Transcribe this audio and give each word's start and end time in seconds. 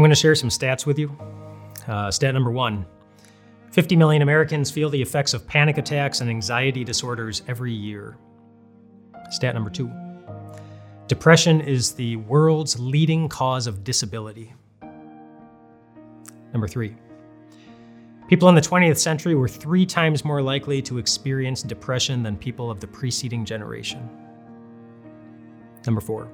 I'm 0.00 0.02
going 0.02 0.08
to 0.08 0.16
share 0.16 0.34
some 0.34 0.48
stats 0.48 0.86
with 0.86 0.98
you. 0.98 1.14
Uh, 1.86 2.10
stat 2.10 2.32
number 2.32 2.50
one 2.50 2.86
50 3.72 3.96
million 3.96 4.22
Americans 4.22 4.70
feel 4.70 4.88
the 4.88 5.02
effects 5.02 5.34
of 5.34 5.46
panic 5.46 5.76
attacks 5.76 6.22
and 6.22 6.30
anxiety 6.30 6.84
disorders 6.84 7.42
every 7.46 7.74
year. 7.74 8.16
Stat 9.28 9.54
number 9.54 9.68
two 9.68 9.92
Depression 11.06 11.60
is 11.60 11.92
the 11.92 12.16
world's 12.16 12.80
leading 12.80 13.28
cause 13.28 13.66
of 13.66 13.84
disability. 13.84 14.54
Number 16.54 16.66
three, 16.66 16.96
people 18.26 18.48
in 18.48 18.54
the 18.54 18.62
20th 18.62 18.96
century 18.96 19.34
were 19.34 19.48
three 19.48 19.84
times 19.84 20.24
more 20.24 20.40
likely 20.40 20.80
to 20.80 20.96
experience 20.96 21.62
depression 21.62 22.22
than 22.22 22.38
people 22.38 22.70
of 22.70 22.80
the 22.80 22.86
preceding 22.86 23.44
generation. 23.44 24.08
Number 25.84 26.00
four, 26.00 26.32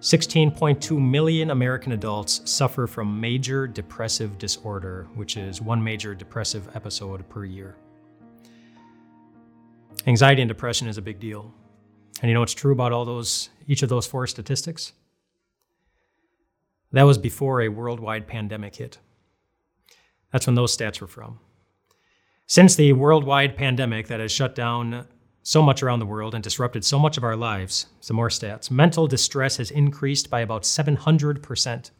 16.2 0.00 1.00
million 1.00 1.50
American 1.50 1.90
adults 1.90 2.40
suffer 2.48 2.86
from 2.86 3.20
major 3.20 3.66
depressive 3.66 4.38
disorder, 4.38 5.08
which 5.16 5.36
is 5.36 5.60
one 5.60 5.82
major 5.82 6.14
depressive 6.14 6.68
episode 6.76 7.28
per 7.28 7.44
year. 7.44 7.74
Anxiety 10.06 10.40
and 10.40 10.48
depression 10.48 10.86
is 10.86 10.98
a 10.98 11.02
big 11.02 11.18
deal. 11.18 11.52
And 12.22 12.28
you 12.28 12.34
know 12.34 12.40
what's 12.40 12.54
true 12.54 12.72
about 12.72 12.92
all 12.92 13.04
those, 13.04 13.50
each 13.66 13.82
of 13.82 13.88
those 13.88 14.06
four 14.06 14.28
statistics? 14.28 14.92
That 16.92 17.02
was 17.02 17.18
before 17.18 17.62
a 17.62 17.68
worldwide 17.68 18.28
pandemic 18.28 18.76
hit. 18.76 18.98
That's 20.32 20.46
when 20.46 20.54
those 20.54 20.76
stats 20.76 21.00
were 21.00 21.08
from. 21.08 21.40
Since 22.46 22.76
the 22.76 22.92
worldwide 22.92 23.56
pandemic 23.56 24.06
that 24.06 24.20
has 24.20 24.30
shut 24.30 24.54
down 24.54 25.06
so 25.48 25.62
much 25.62 25.82
around 25.82 25.98
the 25.98 26.04
world 26.04 26.34
and 26.34 26.44
disrupted 26.44 26.84
so 26.84 26.98
much 26.98 27.16
of 27.16 27.24
our 27.24 27.34
lives, 27.34 27.86
some 28.02 28.16
more 28.16 28.28
stats, 28.28 28.70
mental 28.70 29.06
distress 29.06 29.56
has 29.56 29.70
increased 29.70 30.28
by 30.28 30.40
about 30.40 30.62
700%. 30.62 31.90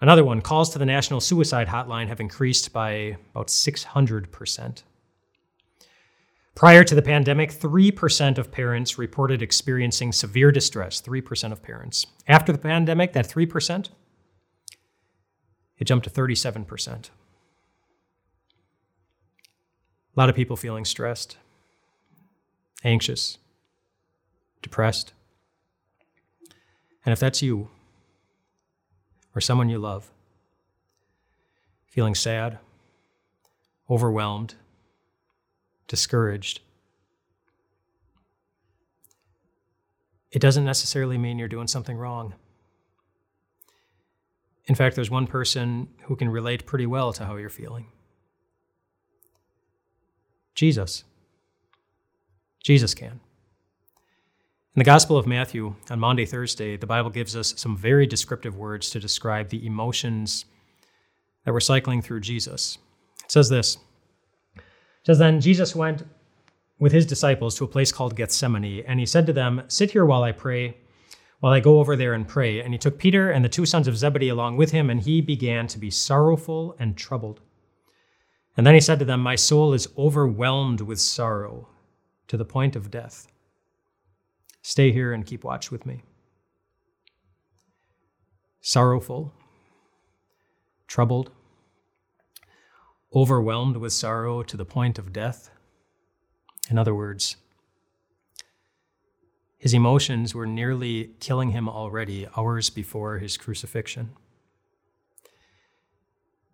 Another 0.00 0.24
one, 0.24 0.40
calls 0.40 0.70
to 0.70 0.80
the 0.80 0.84
National 0.84 1.20
Suicide 1.20 1.68
Hotline 1.68 2.08
have 2.08 2.18
increased 2.18 2.72
by 2.72 3.16
about 3.30 3.46
600%. 3.46 4.82
Prior 6.56 6.82
to 6.82 6.94
the 6.96 7.02
pandemic, 7.02 7.52
3% 7.52 8.36
of 8.36 8.50
parents 8.50 8.98
reported 8.98 9.40
experiencing 9.40 10.10
severe 10.10 10.50
distress. 10.50 11.00
3% 11.00 11.52
of 11.52 11.62
parents. 11.62 12.04
After 12.26 12.50
the 12.50 12.58
pandemic, 12.58 13.12
that 13.12 13.28
3%, 13.28 13.90
it 15.78 15.84
jumped 15.84 16.02
to 16.02 16.10
37%. 16.10 16.88
A 16.88 17.10
lot 20.16 20.28
of 20.28 20.34
people 20.34 20.56
feeling 20.56 20.84
stressed, 20.84 21.36
anxious, 22.84 23.38
depressed. 24.62 25.12
And 27.04 27.12
if 27.12 27.18
that's 27.18 27.42
you 27.42 27.68
or 29.34 29.40
someone 29.40 29.68
you 29.68 29.78
love, 29.78 30.10
feeling 31.86 32.14
sad, 32.14 32.58
overwhelmed, 33.90 34.54
discouraged, 35.88 36.60
it 40.30 40.40
doesn't 40.40 40.64
necessarily 40.64 41.16
mean 41.16 41.38
you're 41.38 41.48
doing 41.48 41.68
something 41.68 41.96
wrong. 41.96 42.34
In 44.66 44.74
fact, 44.74 44.96
there's 44.96 45.10
one 45.10 45.26
person 45.26 45.88
who 46.04 46.16
can 46.16 46.28
relate 46.28 46.66
pretty 46.66 46.86
well 46.86 47.12
to 47.12 47.24
how 47.24 47.36
you're 47.36 47.48
feeling 47.48 47.86
Jesus. 50.54 51.04
Jesus 52.64 52.94
can. 52.94 53.20
In 54.74 54.80
the 54.80 54.84
Gospel 54.84 55.18
of 55.18 55.26
Matthew, 55.26 55.74
on 55.90 56.00
Maundy, 56.00 56.24
Thursday, 56.24 56.76
the 56.78 56.86
Bible 56.86 57.10
gives 57.10 57.36
us 57.36 57.54
some 57.58 57.76
very 57.76 58.06
descriptive 58.06 58.56
words 58.56 58.88
to 58.90 58.98
describe 58.98 59.50
the 59.50 59.64
emotions 59.66 60.46
that 61.44 61.52
were 61.52 61.60
cycling 61.60 62.00
through 62.00 62.20
Jesus. 62.20 62.78
It 63.22 63.30
says 63.30 63.48
this 63.50 63.78
says 65.04 65.18
then 65.18 65.42
Jesus 65.42 65.76
went 65.76 66.04
with 66.78 66.90
his 66.90 67.04
disciples 67.04 67.54
to 67.56 67.64
a 67.64 67.68
place 67.68 67.92
called 67.92 68.16
Gethsemane, 68.16 68.82
and 68.88 68.98
he 68.98 69.04
said 69.04 69.26
to 69.26 69.34
them, 69.34 69.62
Sit 69.68 69.90
here 69.90 70.06
while 70.06 70.22
I 70.22 70.32
pray, 70.32 70.78
while 71.40 71.52
I 71.52 71.60
go 71.60 71.78
over 71.78 71.96
there 71.96 72.14
and 72.14 72.26
pray. 72.26 72.60
And 72.60 72.72
he 72.72 72.78
took 72.78 72.98
Peter 72.98 73.30
and 73.30 73.44
the 73.44 73.50
two 73.50 73.66
sons 73.66 73.86
of 73.86 73.98
Zebedee 73.98 74.30
along 74.30 74.56
with 74.56 74.70
him, 74.70 74.88
and 74.88 75.02
he 75.02 75.20
began 75.20 75.66
to 75.66 75.78
be 75.78 75.90
sorrowful 75.90 76.74
and 76.78 76.96
troubled. 76.96 77.40
And 78.56 78.66
then 78.66 78.72
he 78.74 78.80
said 78.80 78.98
to 79.00 79.04
them, 79.04 79.20
My 79.20 79.36
soul 79.36 79.74
is 79.74 79.88
overwhelmed 79.98 80.80
with 80.80 80.98
sorrow 80.98 81.68
to 82.28 82.36
the 82.36 82.44
point 82.44 82.76
of 82.76 82.90
death. 82.90 83.26
Stay 84.62 84.92
here 84.92 85.12
and 85.12 85.26
keep 85.26 85.44
watch 85.44 85.70
with 85.70 85.84
me. 85.84 86.02
Sorrowful, 88.60 89.32
troubled, 90.86 91.30
overwhelmed 93.14 93.76
with 93.76 93.92
sorrow 93.92 94.42
to 94.42 94.56
the 94.56 94.64
point 94.64 94.98
of 94.98 95.12
death. 95.12 95.50
In 96.70 96.78
other 96.78 96.94
words, 96.94 97.36
his 99.58 99.74
emotions 99.74 100.34
were 100.34 100.46
nearly 100.46 101.10
killing 101.20 101.50
him 101.50 101.68
already 101.68 102.26
hours 102.36 102.70
before 102.70 103.18
his 103.18 103.36
crucifixion. 103.36 104.10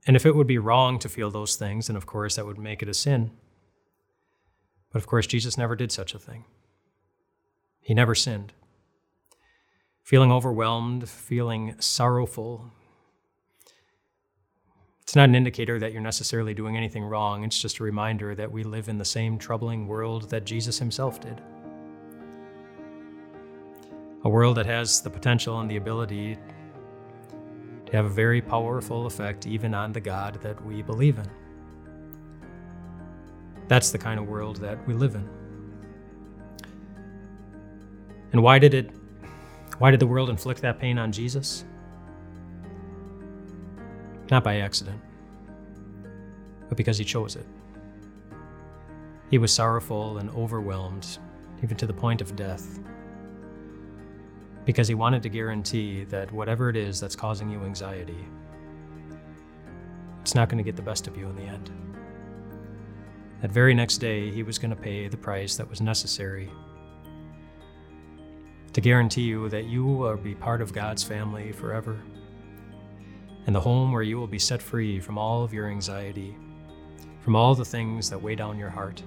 And 0.07 0.17
if 0.17 0.25
it 0.27 0.35
would 0.35 0.47
be 0.47 0.59
wrong 0.59 0.99
to 1.01 1.09
feel 1.09 1.31
those 1.31 1.57
things, 1.57 1.87
then 1.87 1.97
of 1.97 2.07
course 2.07 2.37
that 2.37 2.47
would 2.47 2.59
make 2.59 2.83
it 2.83 2.89
a 2.89 2.95
sin. 2.95 3.33
But 4.93 4.99
of 4.99 5.07
course, 5.07 5.27
Jesus 5.27 5.57
never 5.57 5.77
did 5.77 5.93
such 5.93 6.15
a 6.15 6.19
thing. 6.19 6.45
He 7.81 7.95
never 7.95 8.15
sinned. 8.15 8.53
Feeling 10.03 10.33
overwhelmed, 10.33 11.09
feeling 11.09 11.77
sorrowful, 11.79 12.71
it's 15.11 15.17
not 15.17 15.29
an 15.29 15.35
indicator 15.35 15.81
that 15.81 15.91
you're 15.93 16.01
necessarily 16.01 16.55
doing 16.55 16.77
anything 16.77 17.03
wrong. 17.03 17.43
It's 17.43 17.61
just 17.61 17.81
a 17.81 17.83
reminder 17.83 18.33
that 18.37 18.53
we 18.53 18.63
live 18.63 18.89
in 18.89 18.97
the 18.97 19.05
same 19.05 19.39
troubling 19.39 19.89
world 19.89 20.31
that 20.31 20.45
Jesus 20.45 20.79
himself 20.79 21.21
did. 21.21 21.43
A 24.23 24.29
world 24.29 24.57
that 24.57 24.67
has 24.67 25.01
the 25.01 25.11
potential 25.11 25.59
and 25.59 25.69
the 25.69 25.79
ability 25.79 26.39
to 27.87 27.93
have 27.93 28.05
a 28.05 28.09
very 28.09 28.41
powerful 28.41 29.07
effect 29.07 29.49
even 29.49 29.75
on 29.75 29.91
the 29.91 30.01
God 30.01 30.39
that 30.43 30.65
we 30.65 30.81
believe 30.81 31.19
in. 31.19 31.29
That's 33.71 33.93
the 33.93 33.99
kind 33.99 34.19
of 34.19 34.27
world 34.27 34.57
that 34.57 34.85
we 34.85 34.95
live 34.95 35.15
in. 35.15 35.29
And 38.33 38.43
why 38.43 38.59
did 38.59 38.75
it 38.75 38.91
why 39.79 39.91
did 39.91 40.01
the 40.01 40.07
world 40.07 40.29
inflict 40.29 40.61
that 40.63 40.79
pain 40.79 40.99
on 40.99 41.13
Jesus? 41.13 41.65
not 44.31 44.45
by 44.45 44.61
accident, 44.61 45.01
but 46.69 46.77
because 46.79 46.97
he 46.97 47.05
chose 47.05 47.35
it. 47.37 47.47
He 49.29 49.39
was 49.39 49.53
sorrowful 49.53 50.19
and 50.19 50.31
overwhelmed, 50.31 51.19
even 51.63 51.77
to 51.77 51.87
the 51.87 51.93
point 51.93 52.21
of 52.21 52.37
death, 52.37 52.79
because 54.65 54.87
he 54.87 54.95
wanted 54.95 55.23
to 55.25 55.29
guarantee 55.29 56.05
that 56.05 56.31
whatever 56.31 56.71
it 56.71 56.77
is 56.77 57.01
that's 57.01 57.17
causing 57.17 57.49
you 57.49 57.65
anxiety, 57.65 58.25
it's 60.23 60.35
not 60.35 60.49
going 60.49 60.59
to 60.59 60.65
get 60.65 60.77
the 60.77 60.83
best 60.83 61.09
of 61.09 61.17
you 61.17 61.29
in 61.29 61.35
the 61.37 61.43
end. 61.43 61.90
That 63.41 63.51
very 63.51 63.73
next 63.75 63.99
day, 63.99 64.31
he 64.31 64.43
was 64.43 64.59
going 64.59 64.71
to 64.71 64.77
pay 64.77 65.09
the 65.09 65.17
price 65.17 65.57
that 65.57 65.69
was 65.69 65.81
necessary 65.81 66.51
to 68.73 68.81
guarantee 68.81 69.23
you 69.23 69.49
that 69.49 69.65
you 69.65 69.85
will 69.85 70.17
be 70.17 70.35
part 70.35 70.61
of 70.61 70.73
God's 70.73 71.03
family 71.03 71.51
forever 71.51 72.01
and 73.47 73.57
the 73.57 73.61
home 73.61 73.93
where 73.93 74.03
you 74.03 74.19
will 74.19 74.27
be 74.27 74.39
set 74.39 74.63
free 74.63 75.01
from 75.01 75.19
all 75.19 75.43
of 75.43 75.53
your 75.53 75.67
anxiety, 75.67 76.37
from 77.23 77.35
all 77.35 77.55
the 77.55 77.65
things 77.65 78.09
that 78.11 78.21
weigh 78.21 78.37
down 78.37 78.59
your 78.59 78.71
heart, 78.71 79.03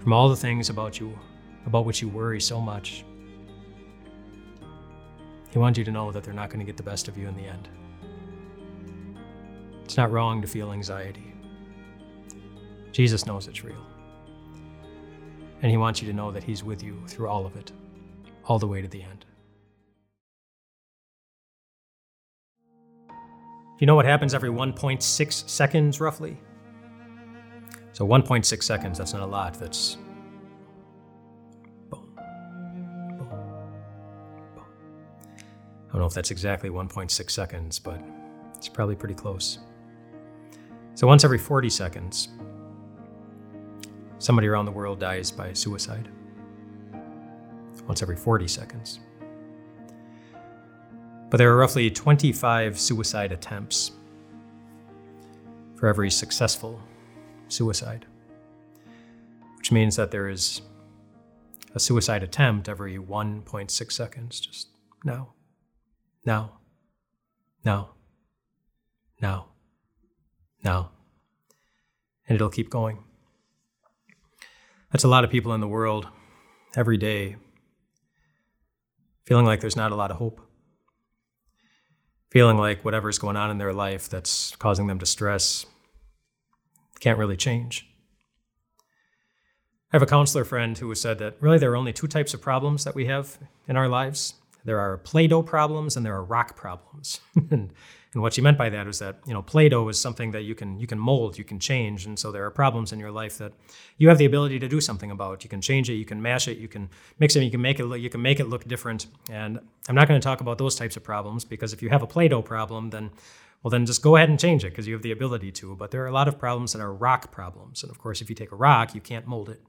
from 0.00 0.12
all 0.12 0.28
the 0.28 0.36
things 0.36 0.68
about 0.68 1.00
you 1.00 1.18
about 1.64 1.84
which 1.84 2.02
you 2.02 2.08
worry 2.08 2.40
so 2.40 2.60
much. 2.60 3.04
He 5.50 5.58
wants 5.58 5.78
you 5.78 5.84
to 5.84 5.90
know 5.90 6.10
that 6.12 6.24
they're 6.24 6.34
not 6.34 6.50
going 6.50 6.60
to 6.60 6.66
get 6.66 6.76
the 6.76 6.82
best 6.82 7.08
of 7.08 7.16
you 7.16 7.28
in 7.28 7.36
the 7.36 7.46
end. 7.46 7.68
It's 9.84 9.96
not 9.96 10.10
wrong 10.10 10.42
to 10.42 10.48
feel 10.48 10.72
anxiety. 10.72 11.27
Jesus 12.92 13.26
knows 13.26 13.46
it's 13.48 13.64
real. 13.64 13.84
And 15.62 15.70
He 15.70 15.76
wants 15.76 16.00
you 16.00 16.08
to 16.08 16.14
know 16.14 16.30
that 16.30 16.44
He's 16.44 16.62
with 16.64 16.82
you 16.82 17.02
through 17.06 17.28
all 17.28 17.46
of 17.46 17.56
it, 17.56 17.72
all 18.44 18.58
the 18.58 18.66
way 18.66 18.82
to 18.82 18.88
the 18.88 19.02
end. 19.02 19.24
You 23.78 23.86
know 23.86 23.94
what 23.94 24.06
happens 24.06 24.34
every 24.34 24.50
1.6 24.50 25.48
seconds, 25.48 26.00
roughly? 26.00 26.36
So 27.92 28.06
1.6 28.06 28.62
seconds, 28.62 28.98
that's 28.98 29.12
not 29.12 29.22
a 29.22 29.26
lot. 29.26 29.54
That's 29.54 29.96
boom, 31.88 32.14
boom, 32.16 33.18
boom. 33.18 34.64
I 35.88 35.92
don't 35.92 36.00
know 36.00 36.06
if 36.06 36.14
that's 36.14 36.30
exactly 36.30 36.70
1.6 36.70 37.30
seconds, 37.30 37.78
but 37.78 38.00
it's 38.56 38.68
probably 38.68 38.96
pretty 38.96 39.14
close. 39.14 39.58
So 40.94 41.06
once 41.06 41.22
every 41.24 41.38
40 41.38 41.70
seconds, 41.70 42.28
somebody 44.18 44.48
around 44.48 44.66
the 44.66 44.72
world 44.72 45.00
dies 45.00 45.30
by 45.30 45.52
suicide. 45.52 46.08
Once 47.86 48.02
every 48.02 48.16
40 48.16 48.48
seconds. 48.48 49.00
But 51.30 51.36
there 51.36 51.50
are 51.52 51.56
roughly 51.56 51.90
25 51.90 52.78
suicide 52.78 53.32
attempts 53.32 53.92
for 55.76 55.86
every 55.86 56.10
successful 56.10 56.80
suicide, 57.48 58.06
which 59.56 59.70
means 59.70 59.96
that 59.96 60.10
there 60.10 60.28
is 60.28 60.62
a 61.74 61.80
suicide 61.80 62.22
attempt 62.22 62.68
every 62.68 62.96
1.6 62.96 63.92
seconds. 63.92 64.40
Just 64.40 64.68
now, 65.04 65.34
now, 66.24 66.58
now, 67.64 67.90
now, 69.20 69.46
now. 70.64 70.90
And 72.26 72.34
it'll 72.34 72.50
keep 72.50 72.70
going. 72.70 73.04
That's 74.92 75.04
a 75.04 75.08
lot 75.08 75.24
of 75.24 75.30
people 75.30 75.52
in 75.52 75.60
the 75.60 75.68
world 75.68 76.08
every 76.76 76.96
day 76.96 77.36
feeling 79.26 79.44
like 79.44 79.60
there's 79.60 79.76
not 79.76 79.92
a 79.92 79.94
lot 79.94 80.10
of 80.10 80.16
hope, 80.16 80.40
feeling 82.30 82.56
like 82.56 82.82
whatever's 82.82 83.18
going 83.18 83.36
on 83.36 83.50
in 83.50 83.58
their 83.58 83.74
life 83.74 84.08
that's 84.08 84.56
causing 84.56 84.86
them 84.86 84.96
distress 84.96 85.66
can't 87.00 87.18
really 87.18 87.36
change. 87.36 87.86
I 89.92 89.96
have 89.96 90.02
a 90.02 90.06
counselor 90.06 90.44
friend 90.44 90.76
who 90.76 90.94
said 90.94 91.18
that 91.18 91.36
really 91.40 91.58
there 91.58 91.72
are 91.72 91.76
only 91.76 91.92
two 91.92 92.06
types 92.06 92.34
of 92.34 92.42
problems 92.42 92.84
that 92.84 92.94
we 92.94 93.06
have 93.06 93.38
in 93.68 93.76
our 93.76 93.88
lives. 93.88 94.34
There 94.64 94.80
are 94.80 94.98
Play-Doh 94.98 95.42
problems 95.42 95.96
and 95.96 96.04
there 96.04 96.14
are 96.14 96.24
rock 96.24 96.56
problems. 96.56 97.20
and 97.50 97.72
and 98.18 98.22
what 98.24 98.34
she 98.34 98.40
meant 98.40 98.58
by 98.58 98.68
that 98.70 98.84
was 98.84 98.98
that 98.98 99.20
you 99.26 99.32
know 99.32 99.42
Play-Doh 99.42 99.88
is 99.90 100.00
something 100.00 100.32
that 100.32 100.42
you 100.42 100.56
can 100.56 100.80
you 100.80 100.88
can 100.88 100.98
mold, 100.98 101.38
you 101.38 101.44
can 101.44 101.60
change, 101.60 102.04
and 102.04 102.18
so 102.18 102.32
there 102.32 102.44
are 102.44 102.50
problems 102.50 102.92
in 102.92 102.98
your 102.98 103.12
life 103.12 103.38
that 103.38 103.52
you 103.96 104.08
have 104.08 104.18
the 104.18 104.24
ability 104.24 104.58
to 104.58 104.66
do 104.66 104.80
something 104.80 105.12
about. 105.12 105.44
You 105.44 105.48
can 105.48 105.60
change 105.60 105.88
it, 105.88 105.94
you 105.94 106.04
can 106.04 106.20
mash 106.20 106.48
it, 106.48 106.58
you 106.58 106.66
can 106.66 106.90
mix 107.20 107.36
it, 107.36 107.44
you 107.44 107.50
can 107.52 107.62
make 107.62 107.78
it 107.78 107.84
look, 107.84 108.00
you 108.00 108.10
can 108.10 108.20
make 108.20 108.40
it 108.40 108.48
look 108.48 108.66
different. 108.66 109.06
And 109.30 109.60
I'm 109.88 109.94
not 109.94 110.08
going 110.08 110.20
to 110.20 110.24
talk 110.24 110.40
about 110.40 110.58
those 110.58 110.74
types 110.74 110.96
of 110.96 111.04
problems 111.04 111.44
because 111.44 111.72
if 111.72 111.80
you 111.80 111.90
have 111.90 112.02
a 112.02 112.08
Play-Doh 112.08 112.42
problem, 112.42 112.90
then 112.90 113.12
well 113.62 113.70
then 113.70 113.86
just 113.86 114.02
go 114.02 114.16
ahead 114.16 114.30
and 114.30 114.40
change 114.40 114.64
it 114.64 114.70
because 114.70 114.88
you 114.88 114.94
have 114.94 115.02
the 115.02 115.12
ability 115.12 115.52
to. 115.52 115.76
But 115.76 115.92
there 115.92 116.02
are 116.02 116.08
a 116.08 116.18
lot 116.20 116.26
of 116.26 116.40
problems 116.40 116.72
that 116.72 116.82
are 116.82 116.92
rock 116.92 117.30
problems, 117.30 117.84
and 117.84 117.90
of 117.92 117.98
course, 117.98 118.20
if 118.20 118.28
you 118.28 118.34
take 118.34 118.50
a 118.50 118.56
rock, 118.56 118.96
you 118.96 119.00
can't 119.00 119.28
mold 119.28 119.48
it, 119.48 119.62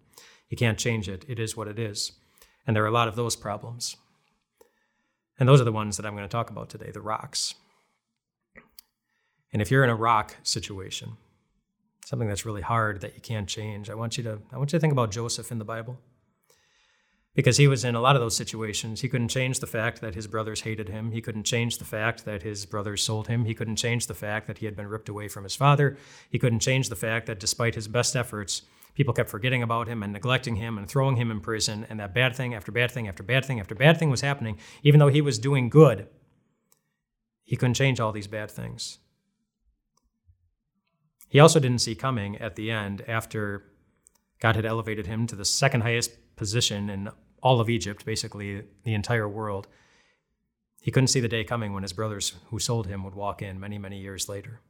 you 0.49 0.57
can't 0.57 0.79
change 0.79 1.07
it. 1.07 1.23
It 1.27 1.37
is 1.37 1.55
what 1.55 1.67
it 1.67 1.77
is, 1.77 2.13
and 2.65 2.75
there 2.75 2.83
are 2.83 2.93
a 2.93 2.99
lot 2.99 3.07
of 3.07 3.15
those 3.15 3.35
problems. 3.35 3.95
And 5.37 5.47
those 5.47 5.61
are 5.61 5.65
the 5.65 5.71
ones 5.71 5.97
that 5.97 6.05
I'm 6.07 6.15
going 6.15 6.27
to 6.27 6.37
talk 6.37 6.49
about 6.49 6.67
today, 6.71 6.89
the 6.89 6.99
rocks. 6.99 7.53
And 9.51 9.61
if 9.61 9.71
you're 9.71 9.83
in 9.83 9.89
a 9.89 9.95
rock 9.95 10.37
situation, 10.43 11.17
something 12.05 12.27
that's 12.27 12.45
really 12.45 12.61
hard 12.61 13.01
that 13.01 13.15
you 13.15 13.21
can't 13.21 13.47
change, 13.47 13.89
I 13.89 13.95
want 13.95 14.17
you 14.17 14.23
to 14.23 14.39
I 14.51 14.57
want 14.57 14.71
you 14.71 14.77
to 14.77 14.81
think 14.81 14.93
about 14.93 15.11
Joseph 15.11 15.51
in 15.51 15.59
the 15.59 15.65
Bible. 15.65 15.99
Because 17.35 17.57
he 17.57 17.67
was 17.67 17.85
in 17.85 17.95
a 17.95 18.01
lot 18.01 18.15
of 18.15 18.21
those 18.21 18.35
situations. 18.35 19.01
He 19.01 19.07
couldn't 19.07 19.29
change 19.29 19.59
the 19.59 19.67
fact 19.67 20.01
that 20.01 20.15
his 20.15 20.27
brothers 20.27 20.61
hated 20.61 20.89
him. 20.89 21.11
He 21.11 21.21
couldn't 21.21 21.43
change 21.43 21.77
the 21.77 21.85
fact 21.85 22.25
that 22.25 22.41
his 22.41 22.65
brothers 22.65 23.03
sold 23.03 23.27
him. 23.27 23.45
He 23.45 23.53
couldn't 23.53 23.77
change 23.77 24.07
the 24.07 24.15
fact 24.15 24.47
that 24.47 24.57
he 24.57 24.65
had 24.65 24.75
been 24.75 24.87
ripped 24.87 25.07
away 25.07 25.27
from 25.27 25.43
his 25.43 25.55
father. 25.55 25.95
He 26.29 26.39
couldn't 26.39 26.59
change 26.59 26.89
the 26.89 26.95
fact 26.95 27.27
that 27.27 27.39
despite 27.39 27.75
his 27.75 27.87
best 27.87 28.15
efforts, 28.15 28.63
people 28.95 29.13
kept 29.13 29.29
forgetting 29.29 29.63
about 29.63 29.87
him 29.87 30.03
and 30.03 30.11
neglecting 30.11 30.55
him 30.55 30.77
and 30.77 30.87
throwing 30.87 31.15
him 31.15 31.31
in 31.31 31.39
prison, 31.39 31.85
and 31.89 31.99
that 31.99 32.13
bad 32.13 32.35
thing 32.35 32.53
after 32.53 32.71
bad 32.71 32.91
thing 32.91 33.07
after 33.07 33.23
bad 33.23 33.45
thing 33.45 33.59
after 33.59 33.75
bad 33.75 33.97
thing 33.97 34.09
was 34.09 34.21
happening, 34.21 34.57
even 34.83 34.99
though 34.99 35.07
he 35.07 35.21
was 35.21 35.39
doing 35.39 35.69
good. 35.69 36.07
He 37.45 37.55
couldn't 37.55 37.75
change 37.75 37.99
all 37.99 38.11
these 38.11 38.27
bad 38.27 38.51
things. 38.51 38.97
He 41.29 41.39
also 41.39 41.59
didn't 41.59 41.81
see 41.81 41.95
coming 41.95 42.37
at 42.37 42.55
the 42.55 42.71
end, 42.71 43.03
after 43.07 43.63
God 44.39 44.55
had 44.55 44.65
elevated 44.65 45.05
him 45.05 45.27
to 45.27 45.35
the 45.35 45.45
second 45.45 45.81
highest 45.81 46.11
position 46.35 46.89
in 46.89 47.09
all 47.41 47.61
of 47.61 47.69
Egypt, 47.69 48.05
basically 48.05 48.63
the 48.83 48.93
entire 48.93 49.29
world. 49.29 49.67
He 50.81 50.91
couldn't 50.91 51.07
see 51.07 51.19
the 51.19 51.27
day 51.27 51.43
coming 51.43 51.73
when 51.73 51.83
his 51.83 51.93
brothers 51.93 52.33
who 52.49 52.59
sold 52.59 52.87
him 52.87 53.03
would 53.03 53.15
walk 53.15 53.41
in 53.41 53.59
many, 53.59 53.77
many 53.77 53.99
years 53.99 54.27
later. 54.27 54.61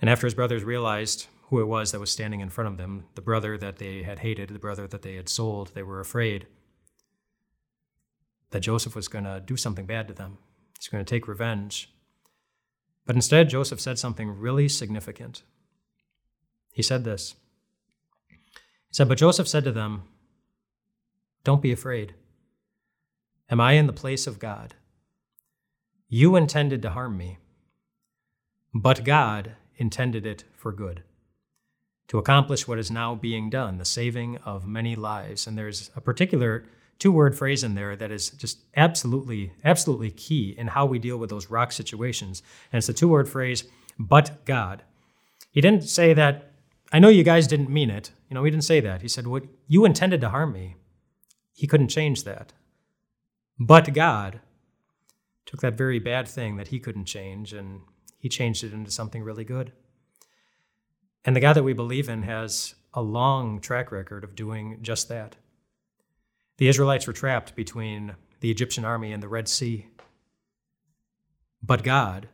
And 0.00 0.10
after 0.10 0.26
his 0.26 0.34
brothers 0.34 0.62
realized 0.62 1.26
who 1.44 1.60
it 1.60 1.66
was 1.66 1.92
that 1.92 2.00
was 2.00 2.10
standing 2.10 2.40
in 2.40 2.50
front 2.50 2.68
of 2.68 2.76
them, 2.76 3.06
the 3.14 3.22
brother 3.22 3.56
that 3.56 3.76
they 3.78 4.02
had 4.02 4.18
hated, 4.18 4.50
the 4.50 4.58
brother 4.58 4.86
that 4.86 5.02
they 5.02 5.14
had 5.14 5.28
sold, 5.28 5.72
they 5.74 5.82
were 5.82 6.00
afraid 6.00 6.46
that 8.50 8.60
Joseph 8.60 8.94
was 8.94 9.08
going 9.08 9.24
to 9.24 9.42
do 9.44 9.56
something 9.56 9.86
bad 9.86 10.08
to 10.08 10.14
them. 10.14 10.38
He's 10.78 10.88
going 10.88 11.04
to 11.04 11.08
take 11.08 11.28
revenge. 11.28 11.90
But 13.08 13.16
instead, 13.16 13.48
Joseph 13.48 13.80
said 13.80 13.98
something 13.98 14.38
really 14.38 14.68
significant. 14.68 15.42
He 16.74 16.82
said 16.82 17.04
this 17.04 17.36
He 18.28 18.92
said, 18.92 19.08
But 19.08 19.16
Joseph 19.16 19.48
said 19.48 19.64
to 19.64 19.72
them, 19.72 20.02
Don't 21.42 21.62
be 21.62 21.72
afraid. 21.72 22.12
Am 23.48 23.62
I 23.62 23.72
in 23.72 23.86
the 23.86 23.94
place 23.94 24.26
of 24.26 24.38
God? 24.38 24.74
You 26.10 26.36
intended 26.36 26.82
to 26.82 26.90
harm 26.90 27.16
me, 27.16 27.38
but 28.74 29.04
God 29.04 29.52
intended 29.76 30.26
it 30.26 30.44
for 30.54 30.70
good, 30.70 31.02
to 32.08 32.18
accomplish 32.18 32.68
what 32.68 32.78
is 32.78 32.90
now 32.90 33.14
being 33.14 33.48
done, 33.48 33.78
the 33.78 33.86
saving 33.86 34.36
of 34.44 34.66
many 34.66 34.94
lives. 34.94 35.46
And 35.46 35.56
there's 35.56 35.90
a 35.96 36.02
particular 36.02 36.66
two 36.98 37.12
word 37.12 37.36
phrase 37.36 37.62
in 37.62 37.74
there 37.74 37.94
that 37.96 38.10
is 38.10 38.30
just 38.30 38.60
absolutely, 38.76 39.52
absolutely 39.64 40.10
key 40.10 40.54
in 40.56 40.68
how 40.68 40.84
we 40.86 40.98
deal 40.98 41.16
with 41.16 41.30
those 41.30 41.50
rock 41.50 41.72
situations. 41.72 42.42
And 42.72 42.78
it's 42.78 42.86
the 42.86 42.92
two 42.92 43.08
word 43.08 43.28
phrase, 43.28 43.64
but 43.98 44.44
God. 44.44 44.82
He 45.50 45.60
didn't 45.60 45.84
say 45.84 46.12
that, 46.14 46.52
I 46.92 46.98
know 46.98 47.08
you 47.08 47.24
guys 47.24 47.46
didn't 47.46 47.70
mean 47.70 47.90
it. 47.90 48.12
You 48.28 48.34
know, 48.34 48.44
he 48.44 48.50
didn't 48.50 48.64
say 48.64 48.80
that. 48.80 49.02
He 49.02 49.08
said, 49.08 49.26
What 49.26 49.44
you 49.66 49.84
intended 49.84 50.20
to 50.22 50.30
harm 50.30 50.52
me. 50.52 50.76
He 51.54 51.66
couldn't 51.66 51.88
change 51.88 52.24
that. 52.24 52.52
But 53.58 53.92
God 53.92 54.40
took 55.46 55.60
that 55.60 55.74
very 55.74 55.98
bad 55.98 56.28
thing 56.28 56.56
that 56.56 56.68
he 56.68 56.78
couldn't 56.78 57.06
change 57.06 57.52
and 57.52 57.80
he 58.18 58.28
changed 58.28 58.62
it 58.62 58.72
into 58.72 58.90
something 58.90 59.22
really 59.22 59.44
good. 59.44 59.72
And 61.24 61.34
the 61.34 61.40
God 61.40 61.54
that 61.54 61.64
we 61.64 61.72
believe 61.72 62.08
in 62.08 62.22
has 62.22 62.74
a 62.94 63.02
long 63.02 63.60
track 63.60 63.90
record 63.90 64.24
of 64.24 64.34
doing 64.34 64.78
just 64.82 65.08
that. 65.08 65.36
The 66.58 66.68
Israelites 66.68 67.06
were 67.06 67.12
trapped 67.12 67.54
between 67.54 68.16
the 68.40 68.50
Egyptian 68.50 68.84
army 68.84 69.12
and 69.12 69.22
the 69.22 69.28
Red 69.28 69.48
Sea. 69.48 69.86
But 71.62 71.82
God 71.82 72.28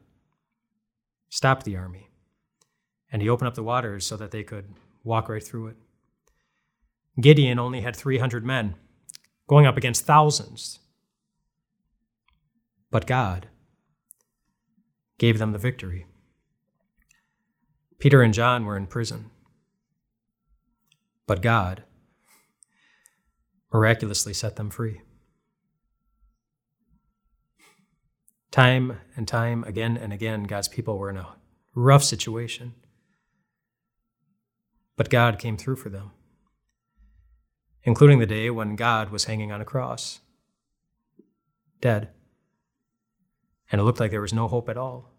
stopped 1.28 1.64
the 1.64 1.76
army, 1.76 2.08
and 3.12 3.20
he 3.22 3.28
opened 3.28 3.48
up 3.48 3.54
the 3.54 3.62
waters 3.62 4.06
so 4.06 4.16
that 4.16 4.30
they 4.30 4.42
could 4.42 4.74
walk 5.02 5.28
right 5.28 5.42
through 5.42 5.68
it. 5.68 5.76
Gideon 7.20 7.58
only 7.58 7.82
had 7.82 7.94
300 7.94 8.44
men, 8.44 8.74
going 9.46 9.66
up 9.66 9.76
against 9.76 10.04
thousands. 10.04 10.80
But 12.90 13.06
God 13.06 13.48
gave 15.18 15.38
them 15.38 15.52
the 15.52 15.58
victory. 15.58 16.06
Peter 17.98 18.22
and 18.22 18.34
John 18.34 18.64
were 18.64 18.76
in 18.76 18.86
prison. 18.86 19.30
But 21.26 21.42
God 21.42 21.84
miraculously 23.74 24.32
set 24.32 24.54
them 24.54 24.70
free. 24.70 25.00
Time 28.52 29.00
and 29.16 29.26
time 29.26 29.64
again 29.64 29.96
and 29.96 30.12
again, 30.12 30.44
God's 30.44 30.68
people 30.68 30.96
were 30.96 31.10
in 31.10 31.16
a 31.16 31.34
rough 31.74 32.04
situation. 32.04 32.74
But 34.96 35.10
God 35.10 35.40
came 35.40 35.56
through 35.56 35.74
for 35.74 35.88
them, 35.88 36.12
including 37.82 38.20
the 38.20 38.26
day 38.26 38.48
when 38.48 38.76
God 38.76 39.10
was 39.10 39.24
hanging 39.24 39.50
on 39.50 39.60
a 39.60 39.64
cross, 39.64 40.20
dead. 41.80 42.10
And 43.72 43.80
it 43.80 43.84
looked 43.84 43.98
like 43.98 44.12
there 44.12 44.20
was 44.20 44.32
no 44.32 44.46
hope 44.46 44.68
at 44.68 44.76
all. 44.76 45.10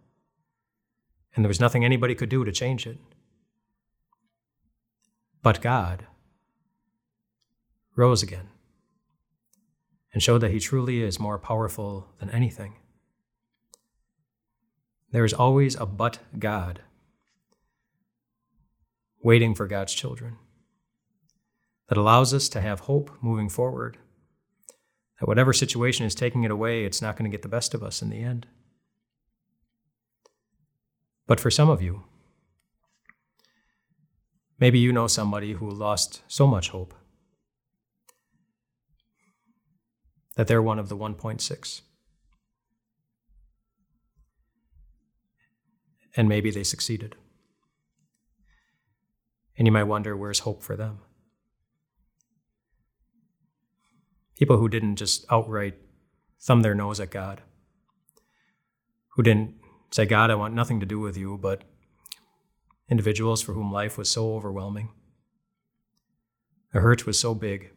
And 1.35 1.43
there 1.43 1.49
was 1.49 1.59
nothing 1.59 1.83
anybody 1.83 2.15
could 2.15 2.29
do 2.29 2.45
to 2.45 2.53
change 2.53 2.87
it. 2.87 2.99
But 5.43 5.61
God 5.61 6.07
rose 7.95 8.21
again 8.21 8.49
and 10.13 10.23
showed 10.23 10.39
that 10.39 10.51
he 10.51 10.59
truly 10.59 11.01
is 11.01 11.19
more 11.19 11.37
powerful 11.37 12.07
than 12.19 12.29
anything. 12.29 12.75
There 15.11 15.25
is 15.25 15.33
always 15.33 15.75
a 15.75 15.85
but 15.85 16.19
God 16.39 16.81
waiting 19.21 19.55
for 19.55 19.67
God's 19.67 19.93
children 19.93 20.37
that 21.89 21.97
allows 21.97 22.33
us 22.33 22.49
to 22.49 22.61
have 22.61 22.81
hope 22.81 23.11
moving 23.21 23.49
forward. 23.49 23.97
That 25.19 25.27
whatever 25.27 25.53
situation 25.53 26.05
is 26.05 26.15
taking 26.15 26.43
it 26.43 26.51
away, 26.51 26.83
it's 26.83 27.01
not 27.01 27.15
going 27.15 27.29
to 27.29 27.33
get 27.33 27.41
the 27.41 27.47
best 27.47 27.73
of 27.73 27.83
us 27.83 28.01
in 28.01 28.09
the 28.09 28.21
end. 28.21 28.47
But 31.27 31.39
for 31.39 31.49
some 31.49 31.69
of 31.69 31.81
you, 31.81 32.03
maybe 34.59 34.79
you 34.79 34.91
know 34.91 35.07
somebody 35.07 35.53
who 35.53 35.69
lost 35.69 36.21
so 36.27 36.45
much 36.45 36.69
hope 36.69 36.93
that 40.35 40.47
they're 40.47 40.61
one 40.61 40.79
of 40.79 40.89
the 40.89 40.97
1.6. 40.97 41.81
And 46.17 46.29
maybe 46.29 46.51
they 46.51 46.63
succeeded. 46.63 47.15
And 49.57 49.67
you 49.67 49.71
might 49.71 49.83
wonder 49.83 50.15
where's 50.15 50.39
hope 50.39 50.63
for 50.63 50.75
them? 50.75 50.99
People 54.37 54.57
who 54.57 54.67
didn't 54.67 54.97
just 54.97 55.25
outright 55.31 55.75
thumb 56.41 56.61
their 56.61 56.75
nose 56.75 56.99
at 56.99 57.09
God, 57.09 57.41
who 59.09 59.23
didn't 59.23 59.55
say, 59.91 60.05
God, 60.05 60.29
I 60.29 60.35
want 60.35 60.53
nothing 60.53 60.81
to 60.81 60.85
do 60.85 60.99
with 60.99 61.15
you, 61.15 61.37
but 61.37 61.63
individuals 62.89 63.41
for 63.41 63.53
whom 63.53 63.71
life 63.71 63.97
was 63.97 64.09
so 64.09 64.35
overwhelming. 64.35 64.89
The 66.73 66.81
hurt 66.81 67.05
was 67.05 67.17
so 67.17 67.33
big 67.33 67.71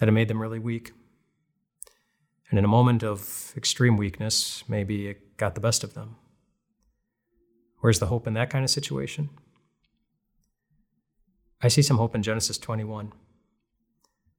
that 0.00 0.08
it 0.08 0.12
made 0.12 0.28
them 0.28 0.40
really 0.40 0.58
weak. 0.58 0.92
And 2.48 2.58
in 2.58 2.64
a 2.64 2.68
moment 2.68 3.04
of 3.04 3.52
extreme 3.56 3.96
weakness, 3.96 4.64
maybe 4.66 5.06
it 5.06 5.36
got 5.36 5.54
the 5.54 5.60
best 5.60 5.84
of 5.84 5.94
them. 5.94 6.16
Where's 7.78 8.00
the 8.00 8.06
hope 8.06 8.26
in 8.26 8.34
that 8.34 8.50
kind 8.50 8.64
of 8.64 8.70
situation? 8.70 9.30
I 11.62 11.68
see 11.68 11.82
some 11.82 11.98
hope 11.98 12.14
in 12.14 12.22
Genesis 12.22 12.58
21 12.58 13.12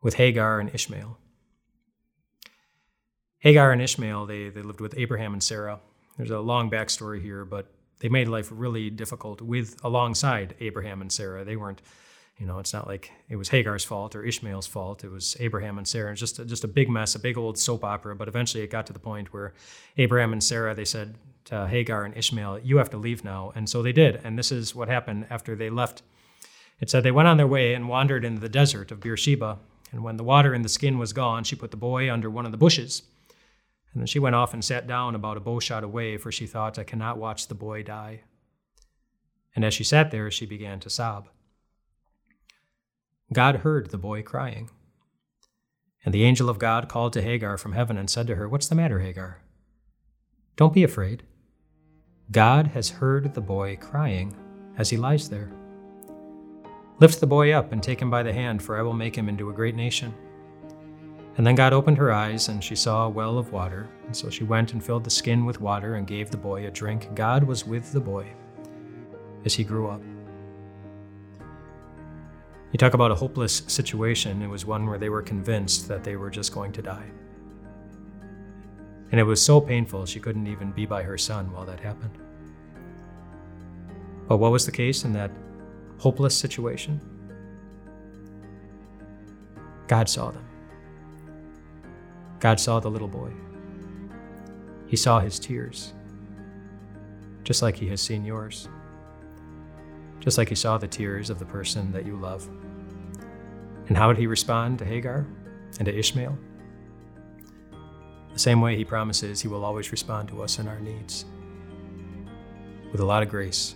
with 0.02 0.16
Hagar 0.16 0.60
and 0.60 0.74
Ishmael. 0.74 1.18
Hagar 3.40 3.72
and 3.72 3.82
Ishmael, 3.82 4.26
they, 4.26 4.50
they 4.50 4.62
lived 4.62 4.82
with 4.82 4.98
Abraham 4.98 5.34
and 5.34 5.42
Sarah. 5.42 5.80
There's 6.18 6.32
a 6.32 6.40
long 6.40 6.70
backstory 6.70 7.22
here, 7.22 7.46
but 7.46 7.72
they 8.00 8.10
made 8.10 8.28
life 8.28 8.50
really 8.52 8.90
difficult 8.90 9.42
with 9.42 9.80
alongside 9.84 10.56
Abraham 10.60 11.02
and 11.02 11.12
Sarah. 11.12 11.46
They 11.46 11.56
weren't, 11.56 11.82
you 12.38 12.48
know, 12.48 12.60
it's 12.60 12.74
not 12.74 12.88
like 12.88 13.12
it 13.30 13.36
was 13.36 13.50
Hagar's 13.50 13.84
fault 13.84 14.16
or 14.16 14.24
Ishmael's 14.24 14.66
fault. 14.68 15.04
It 15.04 15.12
was 15.12 15.38
Abraham 15.40 15.78
and 15.78 15.88
Sarah. 15.88 16.12
It's 16.12 16.20
just 16.20 16.40
a, 16.40 16.46
just 16.46 16.64
a 16.64 16.68
big 16.68 16.90
mess, 16.90 17.14
a 17.14 17.20
big 17.20 17.38
old 17.38 17.58
soap 17.58 17.84
opera. 17.84 18.16
But 18.16 18.28
eventually, 18.28 18.64
it 18.64 18.72
got 18.72 18.88
to 18.88 18.94
the 18.94 19.00
point 19.00 19.32
where 19.32 19.54
Abraham 19.98 20.34
and 20.34 20.44
Sarah 20.44 20.74
they 20.74 20.86
said 20.86 21.16
to 21.46 21.68
Hagar 21.68 22.04
and 22.04 22.18
Ishmael, 22.18 22.60
"You 22.60 22.78
have 22.78 22.90
to 22.92 22.98
leave 22.98 23.24
now," 23.24 23.52
and 23.54 23.70
so 23.70 23.84
they 23.84 23.94
did. 23.94 24.22
And 24.24 24.40
this 24.40 24.52
is 24.52 24.74
what 24.74 24.88
happened 24.88 25.28
after 25.30 25.56
they 25.56 25.70
left. 25.70 26.02
It 26.80 26.90
said 26.90 27.04
they 27.04 27.12
went 27.12 27.28
on 27.28 27.38
their 27.38 27.48
way 27.48 27.76
and 27.76 27.88
wandered 27.88 28.26
in 28.26 28.40
the 28.40 28.50
desert 28.50 28.92
of 28.92 29.00
Beersheba. 29.00 29.60
And 29.92 30.04
when 30.04 30.18
the 30.18 30.24
water 30.24 30.54
in 30.54 30.64
the 30.64 30.70
skin 30.70 30.98
was 30.98 31.14
gone, 31.14 31.44
she 31.44 31.56
put 31.56 31.70
the 31.70 31.78
boy 31.78 32.12
under 32.12 32.30
one 32.30 32.46
of 32.46 32.52
the 32.52 32.58
bushes. 32.58 33.04
And 33.94 34.02
then 34.02 34.08
she 34.08 34.20
went 34.20 34.36
off 34.36 34.54
and 34.54 34.64
sat 34.64 34.88
down 34.88 35.16
about 35.16 35.38
a 35.38 35.42
bow 35.42 35.60
shot 35.60 35.84
away, 35.84 36.18
for 36.18 36.32
she 36.32 36.48
thought, 36.48 36.80
I 36.80 36.84
cannot 36.84 37.18
watch 37.18 37.48
the 37.48 37.56
boy 37.56 37.84
die. 37.84 38.22
And 39.54 39.66
as 39.66 39.74
she 39.74 39.84
sat 39.84 40.12
there, 40.12 40.32
she 40.32 40.46
began 40.46 40.80
to 40.80 40.90
sob. 40.90 41.28
God 43.34 43.58
heard 43.58 43.90
the 43.90 43.98
boy 43.98 44.24
crying. 44.24 44.70
And 46.04 46.14
the 46.14 46.24
angel 46.24 46.50
of 46.50 46.60
God 46.60 46.90
called 46.90 47.14
to 47.14 47.22
Hagar 47.22 47.58
from 47.58 47.74
heaven 47.74 47.98
and 47.98 48.10
said 48.10 48.28
to 48.28 48.36
her, 48.36 48.50
What's 48.50 48.68
the 48.68 48.76
matter, 48.76 49.00
Hagar? 49.00 49.42
Don't 50.58 50.74
be 50.74 50.84
afraid. 50.84 51.24
God 52.32 52.68
has 52.68 52.90
heard 52.90 53.34
the 53.34 53.42
boy 53.42 53.78
crying 53.78 54.36
as 54.78 54.90
he 54.90 54.98
lies 54.98 55.30
there. 55.30 55.52
Lift 57.00 57.20
the 57.20 57.28
boy 57.28 57.54
up 57.54 57.72
and 57.72 57.82
take 57.82 58.02
him 58.02 58.10
by 58.10 58.22
the 58.22 58.34
hand, 58.34 58.62
for 58.62 58.78
I 58.78 58.82
will 58.82 58.94
make 58.94 59.16
him 59.16 59.30
into 59.30 59.50
a 59.50 59.54
great 59.54 59.76
nation. 59.76 60.14
And 61.38 61.48
then 61.48 61.56
God 61.56 61.72
opened 61.72 61.98
her 61.98 62.12
eyes, 62.12 62.50
and 62.50 62.62
she 62.62 62.76
saw 62.76 63.06
a 63.06 63.10
well 63.10 63.38
of 63.38 63.54
water. 63.54 63.90
And 64.06 64.16
so 64.16 64.30
she 64.30 64.44
went 64.44 64.74
and 64.74 64.84
filled 64.84 65.06
the 65.06 65.10
skin 65.10 65.46
with 65.46 65.62
water 65.62 65.96
and 65.96 66.06
gave 66.06 66.30
the 66.30 66.38
boy 66.38 66.68
a 66.68 66.72
drink. 66.72 67.14
God 67.16 67.44
was 67.44 67.66
with 67.66 67.94
the 67.94 68.02
boy 68.02 68.28
as 69.46 69.54
he 69.54 69.64
grew 69.64 69.88
up. 69.88 70.02
You 72.72 72.78
talk 72.78 72.94
about 72.94 73.12
a 73.12 73.16
hopeless 73.16 73.64
situation. 73.68 74.42
It 74.42 74.48
was 74.48 74.66
one 74.66 74.88
where 74.88 74.98
they 74.98 75.10
were 75.10 75.22
convinced 75.22 75.88
that 75.90 76.04
they 76.04 76.16
were 76.16 76.30
just 76.30 76.54
going 76.54 76.72
to 76.74 76.82
die. 76.82 77.10
And 79.12 79.20
it 79.20 79.24
was 79.24 79.44
so 79.44 79.60
painful, 79.60 80.06
she 80.06 80.22
couldn't 80.22 80.48
even 80.48 80.72
be 80.72 80.86
by 80.86 81.04
her 81.04 81.18
son 81.18 81.52
while 81.52 81.66
that 81.66 81.82
happened. 81.82 82.18
But 84.30 84.38
what 84.38 84.54
was 84.54 84.66
the 84.66 84.72
case 84.72 85.04
in 85.04 85.12
that 85.14 85.32
hopeless 85.98 86.38
situation? 86.38 87.02
God 89.88 90.08
saw 90.08 90.32
them. 90.32 90.46
God 92.40 92.58
saw 92.58 92.80
the 92.80 92.90
little 92.90 93.10
boy. 93.10 93.32
He 94.88 94.96
saw 94.96 95.20
his 95.20 95.38
tears, 95.38 95.94
just 97.44 97.62
like 97.62 97.76
he 97.76 97.88
has 97.90 98.02
seen 98.02 98.24
yours, 98.24 98.70
just 100.22 100.38
like 100.38 100.48
he 100.48 100.56
saw 100.56 100.78
the 100.78 100.88
tears 100.88 101.30
of 101.30 101.40
the 101.40 101.46
person 101.46 101.92
that 101.92 102.06
you 102.06 102.16
love. 102.16 102.50
And 103.92 103.98
how 103.98 104.08
did 104.08 104.18
he 104.18 104.26
respond 104.26 104.80
to 104.80 104.86
Hagar 104.86 105.28
and 105.78 105.86
to 105.86 105.94
Ishmael? 105.94 106.38
The 108.32 108.40
same 108.40 108.62
way 108.62 108.78
he 108.78 108.86
promises 108.86 109.42
he 109.42 109.50
will 109.50 109.66
always 109.66 109.92
respond 109.92 110.30
to 110.30 110.42
us 110.42 110.60
in 110.60 110.68
our 110.70 110.80
needs 110.80 111.26
with 112.94 113.02
a 113.02 113.06
lot 113.06 113.22
of 113.22 113.28
grace, 113.28 113.76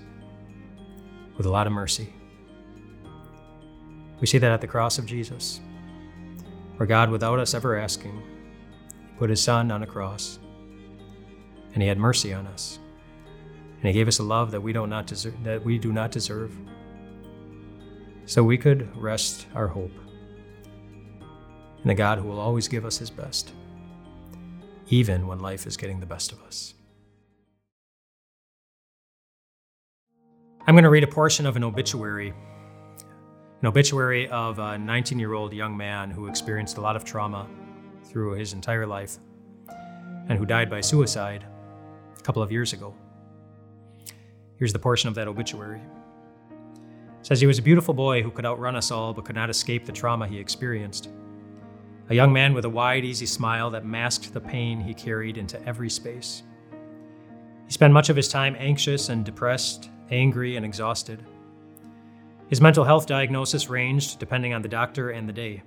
with 1.36 1.46
a 1.46 1.50
lot 1.50 1.68
of 1.68 1.74
mercy. 1.74 2.14
We 4.22 4.28
see 4.28 4.38
that 4.38 4.54
at 4.54 4.62
the 4.62 4.68
cross 4.68 4.98
of 4.98 5.06
Jesus, 5.06 5.60
where 6.78 6.88
God, 6.88 7.10
without 7.10 7.38
us 7.38 7.54
ever 7.54 7.76
asking, 7.76 8.24
put 9.20 9.30
his 9.30 9.44
son 9.44 9.70
on 9.70 9.84
a 9.84 9.86
cross, 9.86 10.40
and 11.74 11.84
he 11.84 11.90
had 11.90 11.98
mercy 11.98 12.34
on 12.34 12.48
us. 12.48 12.80
And 13.80 13.84
he 13.84 13.92
gave 13.92 14.08
us 14.08 14.20
a 14.20 14.24
love 14.24 14.52
that 14.52 14.62
we, 14.62 14.72
don't 14.72 14.90
not 14.90 15.08
deserve, 15.08 15.44
that 15.44 15.66
we 15.66 15.78
do 15.78 15.92
not 15.92 16.12
deserve. 16.12 16.56
So 18.26 18.46
we 18.46 18.58
could 18.58 18.96
rest 18.96 19.48
our 19.54 19.68
hope 19.68 19.92
in 21.86 21.92
a 21.92 21.96
God 21.96 22.18
who 22.18 22.28
will 22.28 22.40
always 22.40 22.68
give 22.68 22.84
us 22.84 22.98
his 22.98 23.10
best, 23.10 23.54
even 24.90 25.28
when 25.28 25.40
life 25.40 25.66
is 25.66 25.78
getting 25.78 26.02
the 26.02 26.06
best 26.06 26.34
of 26.34 26.42
us. 26.44 26.74
I'm 30.68 30.74
going 30.74 30.84
to 30.84 30.90
read 30.90 31.04
a 31.04 31.08
portion 31.08 31.46
of 31.46 31.56
an 31.56 31.64
obituary 31.64 32.34
an 33.62 33.70
obituary 33.70 34.28
of 34.30 34.60
a 34.60 34.78
19 34.78 35.18
year 35.18 35.34
old 35.34 35.54
young 35.54 35.76
man 35.76 36.12
who 36.12 36.28
experienced 36.28 36.78
a 36.78 36.82
lot 36.82 36.96
of 36.96 37.04
trauma 37.04 37.48
through 38.04 38.34
his 38.34 38.54
entire 38.54 38.86
life 38.86 39.18
and 40.30 40.38
who 40.38 40.46
died 40.46 40.70
by 40.70 40.82
suicide 40.82 41.46
a 42.16 42.22
couple 42.22 42.44
of 42.44 42.52
years 42.52 42.74
ago. 42.74 42.94
Here's 44.58 44.74
the 44.74 44.80
portion 44.80 45.08
of 45.08 45.16
that 45.16 45.28
obituary. 45.28 45.82
It 47.20 47.26
says 47.26 47.42
he 47.42 47.48
was 47.48 47.58
a 47.58 47.64
beautiful 47.64 47.94
boy 47.94 48.22
who 48.22 48.30
could 48.30 48.46
outrun 48.46 48.76
us 48.76 48.92
all 48.92 49.14
but 49.14 49.26
could 49.26 49.36
not 49.36 49.50
escape 49.50 49.86
the 49.86 49.92
trauma 49.92 50.28
he 50.28 50.38
experienced. 50.38 51.10
A 52.10 52.14
young 52.14 52.32
man 52.32 52.54
with 52.54 52.66
a 52.66 52.70
wide, 52.70 53.04
easy 53.04 53.26
smile 53.26 53.72
that 53.72 53.86
masked 53.86 54.32
the 54.32 54.40
pain 54.40 54.80
he 54.80 54.94
carried 54.94 55.38
into 55.38 55.62
every 55.68 55.90
space. 55.90 56.44
He 57.66 57.72
spent 57.72 57.94
much 57.94 58.10
of 58.10 58.16
his 58.16 58.28
time 58.28 58.56
anxious 58.60 59.10
and 59.10 59.26
depressed, 59.26 59.90
angry 60.12 60.56
and 60.56 60.64
exhausted. 60.64 61.24
His 62.48 62.62
mental 62.62 62.84
health 62.84 63.08
diagnosis 63.08 63.70
ranged 63.70 64.20
depending 64.20 64.54
on 64.54 64.62
the 64.62 64.68
doctor 64.68 65.10
and 65.10 65.28
the 65.28 65.34
day. 65.34 65.64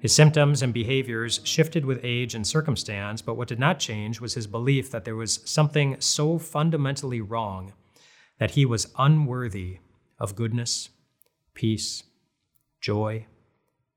His 0.00 0.12
symptoms 0.12 0.62
and 0.62 0.74
behaviors 0.74 1.40
shifted 1.44 1.84
with 1.84 2.00
age 2.02 2.34
and 2.34 2.44
circumstance, 2.44 3.22
but 3.22 3.36
what 3.36 3.46
did 3.46 3.60
not 3.60 3.78
change 3.78 4.20
was 4.20 4.34
his 4.34 4.48
belief 4.48 4.90
that 4.90 5.04
there 5.04 5.14
was 5.14 5.38
something 5.44 6.00
so 6.00 6.36
fundamentally 6.36 7.20
wrong 7.20 7.74
that 8.38 8.50
he 8.50 8.66
was 8.66 8.92
unworthy 8.98 9.78
of 10.18 10.34
goodness, 10.34 10.88
peace, 11.54 12.02
joy, 12.80 13.26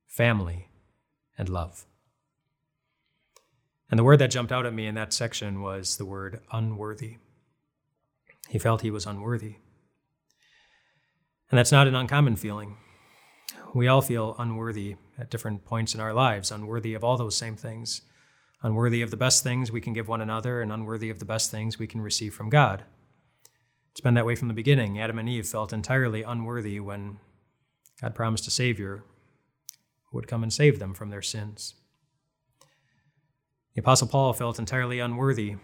family, 0.05 0.69
and 1.37 1.49
love. 1.49 1.85
And 3.89 3.99
the 3.99 4.03
word 4.03 4.19
that 4.19 4.31
jumped 4.31 4.51
out 4.51 4.65
at 4.65 4.73
me 4.73 4.87
in 4.87 4.95
that 4.95 5.13
section 5.13 5.61
was 5.61 5.97
the 5.97 6.05
word 6.05 6.41
unworthy. 6.51 7.17
He 8.49 8.59
felt 8.59 8.81
he 8.81 8.91
was 8.91 9.05
unworthy. 9.05 9.55
And 11.49 11.59
that's 11.59 11.71
not 11.71 11.87
an 11.87 11.95
uncommon 11.95 12.35
feeling. 12.35 12.77
We 13.73 13.87
all 13.87 14.01
feel 14.01 14.35
unworthy 14.39 14.95
at 15.17 15.29
different 15.29 15.65
points 15.65 15.93
in 15.93 16.01
our 16.01 16.13
lives, 16.13 16.51
unworthy 16.51 16.93
of 16.93 17.03
all 17.03 17.17
those 17.17 17.37
same 17.37 17.55
things, 17.55 18.01
unworthy 18.63 19.01
of 19.01 19.11
the 19.11 19.17
best 19.17 19.43
things 19.43 19.71
we 19.71 19.81
can 19.81 19.93
give 19.93 20.07
one 20.07 20.21
another, 20.21 20.61
and 20.61 20.71
unworthy 20.71 21.09
of 21.09 21.19
the 21.19 21.25
best 21.25 21.51
things 21.51 21.77
we 21.77 21.87
can 21.87 22.01
receive 22.01 22.33
from 22.33 22.49
God. 22.49 22.83
It's 23.91 24.01
been 24.01 24.15
that 24.15 24.25
way 24.25 24.35
from 24.35 24.47
the 24.47 24.53
beginning. 24.53 24.99
Adam 24.99 25.19
and 25.19 25.29
Eve 25.29 25.47
felt 25.47 25.71
entirely 25.71 26.23
unworthy 26.23 26.79
when 26.79 27.19
God 28.01 28.15
promised 28.15 28.47
a 28.47 28.51
Savior 28.51 29.03
would 30.15 30.27
come 30.27 30.41
and 30.41 30.51
save 30.51 30.79
them 30.79 30.93
from 30.93 31.09
their 31.09 31.21
sins. 31.21 31.75
The 33.75 33.81
Apostle 33.81 34.07
Paul 34.07 34.33
felt 34.33 34.57
entirely 34.57 34.99
unworthy 34.99 35.55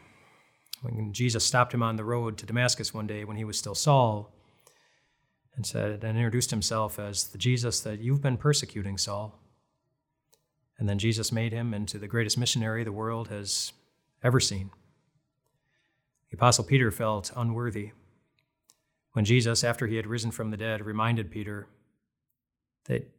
when 0.81 1.13
Jesus 1.13 1.45
stopped 1.45 1.73
him 1.73 1.81
on 1.81 1.95
the 1.95 2.03
road 2.03 2.37
to 2.37 2.45
Damascus 2.45 2.93
one 2.93 3.07
day 3.07 3.23
when 3.23 3.37
he 3.37 3.43
was 3.43 3.57
still 3.57 3.75
Saul 3.75 4.35
and 5.55 5.65
said 5.65 6.03
and 6.03 6.17
introduced 6.17 6.51
himself 6.51 6.99
as 6.99 7.29
the 7.29 7.37
Jesus 7.37 7.79
that 7.81 7.99
you've 7.99 8.21
been 8.21 8.37
persecuting, 8.37 8.97
Saul. 8.97 9.39
And 10.77 10.89
then 10.89 10.99
Jesus 10.99 11.31
made 11.31 11.53
him 11.53 11.73
into 11.73 11.97
the 11.97 12.07
greatest 12.07 12.37
missionary 12.37 12.83
the 12.83 12.91
world 12.91 13.27
has 13.27 13.71
ever 14.23 14.39
seen. 14.39 14.71
The 16.29 16.37
Apostle 16.37 16.63
Peter 16.63 16.91
felt 16.91 17.31
unworthy 17.35 17.91
when 19.13 19.25
Jesus, 19.25 19.63
after 19.63 19.87
he 19.87 19.97
had 19.97 20.07
risen 20.07 20.31
from 20.31 20.51
the 20.51 20.57
dead, 20.57 20.85
reminded 20.85 21.29
Peter 21.29 21.67
that 22.85 23.09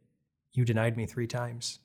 you 0.53 0.65
denied 0.65 0.97
me 0.97 1.05
three 1.05 1.27
times, 1.27 1.79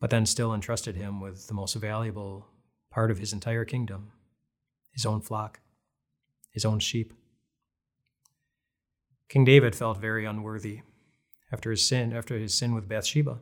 but 0.00 0.10
then 0.10 0.26
still 0.26 0.54
entrusted 0.54 0.96
him 0.96 1.20
with 1.20 1.46
the 1.46 1.54
most 1.54 1.74
valuable 1.74 2.46
part 2.90 3.10
of 3.10 3.18
his 3.18 3.32
entire 3.32 3.64
kingdom 3.64 4.12
his 4.92 5.06
own 5.06 5.20
flock, 5.20 5.60
his 6.50 6.64
own 6.64 6.80
sheep. 6.80 7.12
King 9.28 9.44
David 9.44 9.76
felt 9.76 10.00
very 10.00 10.24
unworthy 10.24 10.80
after 11.52 11.70
his 11.70 11.86
sin, 11.86 12.12
after 12.12 12.36
his 12.36 12.52
sin 12.52 12.74
with 12.74 12.88
Bathsheba. 12.88 13.40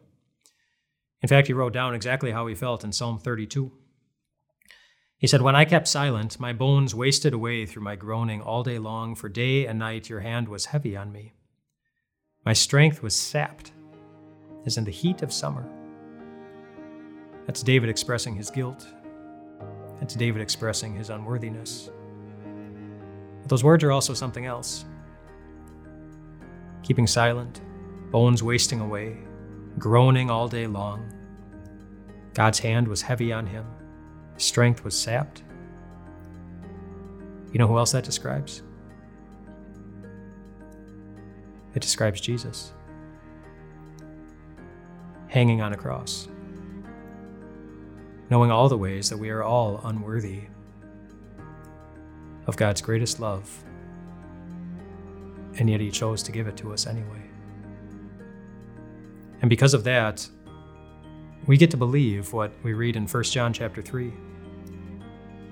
In 1.23 1.29
fact, 1.29 1.47
he 1.47 1.55
wrote 1.55 1.73
down 1.73 1.95
exactly 1.95 2.33
how 2.33 2.47
he 2.47 2.55
felt 2.55 2.85
in 2.85 2.93
Psalm 2.93 3.19
32. 3.19 3.73
He 5.19 5.27
said, 5.27 5.41
When 5.41 5.57
I 5.57 5.65
kept 5.65 5.89
silent, 5.89 6.39
my 6.39 6.53
bones 6.53 6.95
wasted 6.95 7.33
away 7.33 7.65
through 7.65 7.85
my 7.85 7.97
groaning 7.97 8.43
all 8.43 8.63
day 8.63 8.79
long, 8.79 9.15
for 9.15 9.31
day 9.31 9.67
and 9.67 9.79
night 9.79 10.11
your 10.11 10.21
hand 10.21 10.49
was 10.49 10.67
heavy 10.67 10.95
on 10.95 11.11
me. 11.11 11.33
My 12.47 12.53
strength 12.53 13.03
was 13.03 13.17
sapped, 13.17 13.73
as 14.67 14.79
in 14.79 14.85
the 14.85 14.91
heat 14.93 15.23
of 15.23 15.33
summer. 15.33 15.69
That's 17.45 17.61
David 17.61 17.91
expressing 17.91 18.37
his 18.37 18.51
guilt. 18.51 18.87
That's 19.99 20.15
David 20.15 20.41
expressing 20.41 20.95
his 20.95 21.11
unworthiness. 21.11 21.91
But 23.43 23.51
those 23.51 23.65
words 23.65 23.83
are 23.83 23.91
also 23.91 24.15
something 24.15 24.47
else. 24.47 24.85
Keeping 26.85 27.09
silent, 27.09 27.63
bones 28.13 28.45
wasting 28.45 28.79
away, 28.79 29.17
groaning 29.77 30.31
all 30.31 30.47
day 30.47 30.69
long. 30.69 31.13
God's 32.33 32.61
hand 32.61 32.87
was 32.87 33.03
heavy 33.03 33.33
on 33.33 33.49
him, 33.49 33.67
strength 34.37 34.85
was 34.85 34.97
sapped. 34.97 35.43
You 37.53 37.59
know 37.59 37.67
who 37.67 37.79
else 37.79 37.91
that 37.91 38.05
describes? 38.05 38.63
It 41.77 41.83
describes 41.83 42.23
Jesus 42.23 42.73
hanging 45.29 45.61
on 45.61 45.75
a 45.75 45.77
cross, 45.77 46.27
knowing 48.31 48.51
all 48.51 48.71
the 48.71 48.79
ways 48.79 49.11
that 49.11 49.19
we 49.19 49.29
are 49.29 49.43
all 49.43 49.83
unworthy 49.85 50.45
of 52.47 52.57
God's 52.57 52.81
greatest 52.81 53.21
love, 53.21 53.63
and 55.59 55.69
yet 55.69 55.81
He 55.81 55.91
chose 55.91 56.23
to 56.23 56.33
give 56.33 56.47
it 56.47 56.57
to 56.57 56.73
us 56.73 56.87
anyway. 56.87 57.23
And 59.43 59.51
because 59.51 59.75
of 59.75 59.85
that, 59.85 60.27
we 61.47 61.59
get 61.59 61.71
to 61.73 61.77
believe 61.77 62.33
what 62.33 62.53
we 62.63 62.73
read 62.73 62.97
in 62.97 63.07
1 63.07 63.23
John 63.25 63.53
chapter 63.53 63.83
3, 63.83 64.15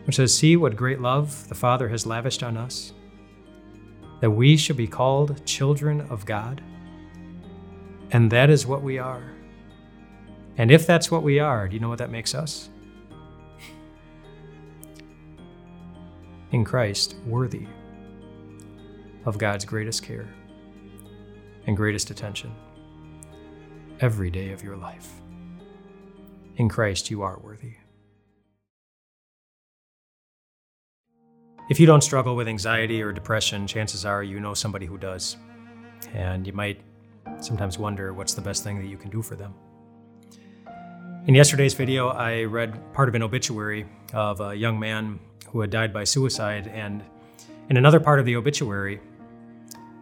which 0.07 0.17
says, 0.17 0.35
See 0.35 0.57
what 0.57 0.75
great 0.75 1.03
love 1.03 1.47
the 1.49 1.55
Father 1.55 1.91
has 1.91 2.07
lavished 2.07 2.43
on 2.43 2.57
us, 2.57 2.95
that 4.21 4.31
we 4.31 4.57
should 4.57 4.77
be 4.77 4.87
called 4.87 5.45
children 5.45 6.01
of 6.03 6.25
God. 6.27 6.63
And 8.11 8.31
that 8.31 8.51
is 8.51 8.67
what 8.67 8.83
we 8.83 8.99
are. 8.99 9.25
And 10.57 10.71
if 10.71 10.87
that's 10.87 11.11
what 11.11 11.23
we 11.23 11.41
are, 11.41 11.69
do 11.69 11.75
you 11.75 11.81
know 11.81 11.89
what 11.89 11.99
that 11.99 12.11
makes 12.11 12.35
us? 12.35 12.71
In 16.53 16.65
Christ, 16.65 17.17
worthy 17.27 17.67
of 19.25 19.39
God's 19.39 19.65
greatest 19.65 20.03
care 20.03 20.29
and 21.67 21.77
greatest 21.77 22.11
attention 22.11 22.55
every 24.01 24.31
day 24.31 24.53
of 24.53 24.63
your 24.63 24.77
life. 24.77 25.09
In 26.57 26.69
Christ, 26.69 27.11
you 27.11 27.23
are 27.23 27.39
worthy. 27.39 27.75
If 31.71 31.81
you 31.81 31.87
don't 31.87 32.03
struggle 32.03 32.37
with 32.37 32.47
anxiety 32.47 33.03
or 33.03 33.11
depression, 33.11 33.67
chances 33.67 34.05
are 34.05 34.23
you 34.23 34.39
know 34.39 34.53
somebody 34.53 34.85
who 34.85 34.99
does. 34.99 35.39
And 36.13 36.47
you 36.47 36.53
might 36.53 36.83
sometimes 37.41 37.79
wonder 37.79 38.13
what's 38.13 38.35
the 38.35 38.43
best 38.43 38.63
thing 38.63 38.79
that 38.79 38.87
you 38.87 38.99
can 38.99 39.09
do 39.09 39.23
for 39.23 39.35
them. 39.35 39.55
In 41.27 41.35
yesterday's 41.35 41.73
video, 41.73 42.09
I 42.09 42.43
read 42.43 42.93
part 42.93 43.09
of 43.09 43.15
an 43.15 43.23
obituary 43.23 43.87
of 44.13 44.43
a 44.43 44.55
young 44.55 44.79
man 44.79 45.19
who 45.49 45.63
had 45.63 45.71
died 45.71 45.91
by 45.91 46.05
suicide, 46.05 46.69
and 46.69 47.03
in 47.71 47.79
another 47.79 47.99
part 47.99 48.21
of 48.21 48.27
the 48.27 48.37
obituary, 48.37 49.01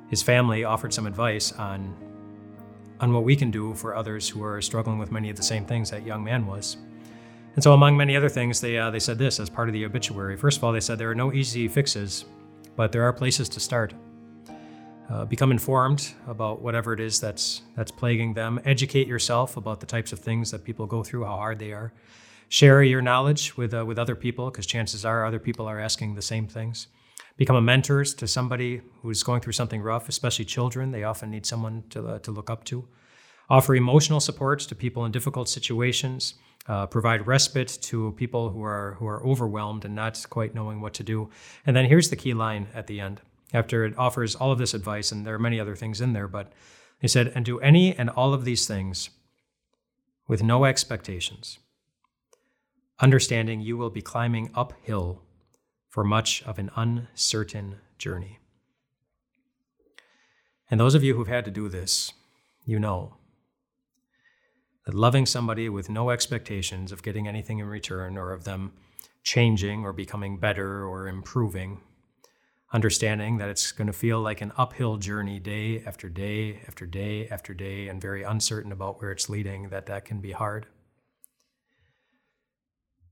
his 0.09 0.21
family 0.21 0.65
offered 0.65 0.93
some 0.93 1.07
advice 1.07 1.53
on 1.53 1.95
on 2.99 3.13
what 3.13 3.25
we 3.25 3.35
can 3.35 3.51
do 3.51 3.75
for 3.75 3.97
others 3.97 4.29
who 4.29 4.45
are 4.45 4.63
struggling 4.63 4.97
with 4.97 5.11
many 5.11 5.29
of 5.29 5.37
the 5.37 5.43
same 5.43 5.65
things 5.65 5.91
that 5.91 6.07
young 6.07 6.23
man 6.23 6.47
was. 6.47 6.77
And 7.55 7.63
so, 7.63 7.75
among 7.75 7.97
many 7.97 8.17
other 8.17 8.29
things, 8.29 8.61
they, 8.61 8.79
uh, 8.79 8.91
they 8.91 8.99
said 8.99 9.19
this 9.19 9.39
as 9.39 9.51
part 9.51 9.69
of 9.69 9.73
the 9.73 9.85
obituary. 9.85 10.37
First 10.37 10.59
of 10.59 10.65
all, 10.65 10.73
they 10.73 10.81
said 10.81 10.99
there 10.99 11.11
are 11.11 11.15
no 11.15 11.33
easy 11.33 11.69
fixes, 11.69 12.25
but 12.77 12.93
there 12.93 13.03
are 13.03 13.13
places 13.13 13.49
to 13.51 13.61
start. 13.61 13.95
Uh, 15.11 15.27
become 15.27 15.51
informed 15.51 16.15
about 16.27 16.63
whatever 16.63 16.95
it 16.95 17.01
is 17.01 17.21
that's, 17.21 17.63
that's 17.77 17.91
plaguing 17.91 18.33
them. 18.33 18.59
Educate 18.65 19.07
yourself 19.07 19.59
about 19.59 19.81
the 19.81 19.87
types 19.87 20.13
of 20.13 20.19
things 20.19 20.51
that 20.51 20.65
people 20.65 20.87
go 20.87 21.03
through, 21.03 21.25
how 21.25 21.37
hard 21.37 21.59
they 21.59 21.73
are. 21.73 21.93
Share 22.49 22.83
your 22.83 23.03
knowledge 23.03 23.57
with, 23.57 23.75
uh, 23.75 23.85
with 23.85 23.99
other 23.99 24.17
people, 24.17 24.51
because 24.51 24.65
chances 24.65 25.05
are 25.05 25.27
other 25.27 25.39
people 25.39 25.67
are 25.67 25.79
asking 25.79 26.15
the 26.15 26.23
same 26.23 26.47
things 26.47 26.87
become 27.37 27.57
a 27.57 27.61
mentor 27.63 28.05
to 28.05 28.27
somebody 28.27 28.81
who's 29.03 29.23
going 29.23 29.41
through 29.41 29.53
something 29.53 29.83
rough, 29.83 30.09
especially 30.09 30.45
children. 30.45 30.91
They 30.91 31.05
often 31.05 31.31
need 31.31 31.47
someone 31.47 31.85
to, 31.91 32.07
uh, 32.07 32.19
to 32.21 32.31
look 32.31 32.51
up 32.51 32.65
to. 32.65 32.87
Offer 33.51 33.75
emotional 33.75 34.21
supports 34.21 34.67
to 34.67 34.75
people 34.75 35.05
in 35.05 35.13
difficult 35.13 35.49
situations. 35.49 36.35
Uh, 36.69 36.87
provide 36.87 37.27
respite 37.27 37.77
to 37.83 38.13
people 38.13 38.51
who 38.51 38.63
are 38.63 38.95
who 39.01 39.07
are 39.07 39.25
overwhelmed 39.27 39.85
and 39.85 39.97
not 39.97 40.25
quite 40.31 40.55
knowing 40.55 40.81
what 40.81 40.95
to 40.95 41.03
do. 41.03 41.29
And 41.67 41.75
then 41.75 41.87
here's 41.87 42.09
the 42.09 42.17
key 42.17 42.35
line 42.35 42.69
at 42.73 42.87
the 42.87 43.01
end. 43.01 43.21
After 43.53 43.85
it 43.85 43.99
offers 43.99 44.37
all 44.37 44.53
of 44.53 44.59
this 44.59 44.73
advice, 44.73 45.11
and 45.11 45.27
there 45.27 45.35
are 45.35 45.41
many 45.41 45.59
other 45.59 45.75
things 45.75 46.01
in 46.01 46.13
there, 46.13 46.29
but 46.29 46.53
he 47.01 47.09
said, 47.09 47.33
"And 47.35 47.45
do 47.45 47.59
any 47.59 47.97
and 47.97 48.09
all 48.11 48.33
of 48.33 48.45
these 48.45 48.67
things 48.67 49.11
with 50.29 50.43
no 50.43 50.65
expectations, 50.65 51.59
understanding 53.01 53.61
you 53.61 53.77
will 53.77 53.91
be 53.91 54.01
climbing 54.01 54.51
uphill 54.55 55.23
for 55.89 56.05
much 56.05 56.43
of 56.45 56.59
an 56.59 56.71
uncertain 56.75 57.77
journey. 57.99 58.39
And 60.71 60.81
those 60.81 60.95
of 60.95 61.05
you 61.05 61.15
who've 61.15 61.29
had 61.29 61.45
to 61.45 61.51
do 61.51 61.69
this, 61.69 62.13
you 62.65 62.79
know 62.79 63.19
that 64.87 64.95
loving 64.95 65.27
somebody 65.27 65.69
with 65.69 65.89
no 65.89 66.11
expectations 66.11 66.93
of 66.93 67.03
getting 67.03 67.29
anything 67.29 67.59
in 67.59 67.67
return 67.67 68.17
or 68.17 68.33
of 68.33 68.45
them 68.45 68.73
changing 69.23 69.85
or 69.85 69.93
becoming 69.93 70.39
better 70.39 70.85
or 70.85 71.07
improving, 71.07 71.81
understanding 72.73 73.39
that 73.39 73.49
it's 73.49 73.71
going 73.71 73.87
to 73.87 73.93
feel 73.93 74.21
like 74.21 74.41
an 74.41 74.53
uphill 74.57 74.97
journey 74.97 75.39
day 75.39 75.83
after 75.87 76.09
day 76.09 76.63
after 76.67 76.87
day 76.87 77.29
after 77.29 77.55
day 77.55 77.89
and 77.89 78.01
very 78.01 78.23
uncertain 78.23 78.73
about 78.73 79.01
where 79.01 79.13
it's 79.13 79.29
leading, 79.29 79.69
that 79.69 79.87
that 79.87 80.05
can 80.05 80.21
be 80.21 80.33
hard. 80.33 80.67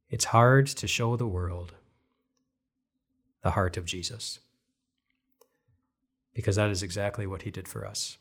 It's 0.08 0.26
hard 0.26 0.66
to 0.66 0.88
show 0.88 1.16
the 1.16 1.28
world 1.28 1.74
the 3.42 3.52
heart 3.52 3.76
of 3.76 3.84
Jesus. 3.84 4.40
Because 6.34 6.56
that 6.56 6.70
is 6.70 6.82
exactly 6.82 7.26
what 7.26 7.42
he 7.42 7.50
did 7.50 7.66
for 7.66 7.86
us. 7.86 8.18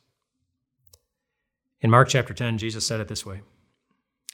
In 1.82 1.90
Mark 1.90 2.10
chapter 2.10 2.34
10, 2.34 2.58
Jesus 2.58 2.86
said 2.86 3.00
it 3.00 3.08
this 3.08 3.26
way 3.26 3.42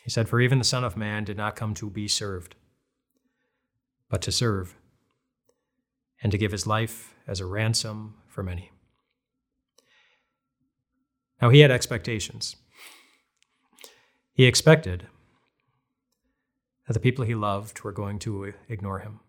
He 0.03 0.09
said, 0.09 0.27
For 0.27 0.41
even 0.41 0.57
the 0.57 0.65
Son 0.65 0.83
of 0.83 0.97
Man 0.97 1.23
did 1.23 1.37
not 1.37 1.55
come 1.55 1.73
to 1.75 1.89
be 1.89 2.07
served, 2.07 2.55
but 4.09 4.21
to 4.23 4.31
serve, 4.31 4.75
and 6.21 6.31
to 6.31 6.37
give 6.37 6.51
his 6.51 6.65
life 6.65 7.13
as 7.27 7.39
a 7.39 7.45
ransom 7.45 8.15
for 8.27 8.43
many. 8.43 8.71
Now, 11.41 11.49
he 11.49 11.59
had 11.59 11.71
expectations. 11.71 12.55
He 14.33 14.45
expected 14.45 15.07
that 16.87 16.93
the 16.93 16.99
people 16.99 17.25
he 17.25 17.35
loved 17.35 17.81
were 17.81 17.91
going 17.91 18.19
to 18.19 18.53
ignore 18.69 18.99
him. 18.99 19.19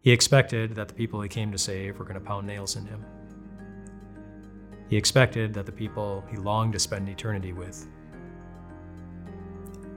He 0.00 0.10
expected 0.10 0.74
that 0.74 0.88
the 0.88 0.94
people 0.94 1.22
he 1.22 1.28
came 1.28 1.50
to 1.52 1.58
save 1.58 1.98
were 1.98 2.04
going 2.04 2.20
to 2.20 2.26
pound 2.26 2.46
nails 2.46 2.76
in 2.76 2.86
him. 2.86 3.04
He 4.94 4.98
expected 4.98 5.52
that 5.54 5.66
the 5.66 5.72
people 5.72 6.24
he 6.30 6.36
longed 6.36 6.74
to 6.74 6.78
spend 6.78 7.08
eternity 7.08 7.52
with 7.52 7.88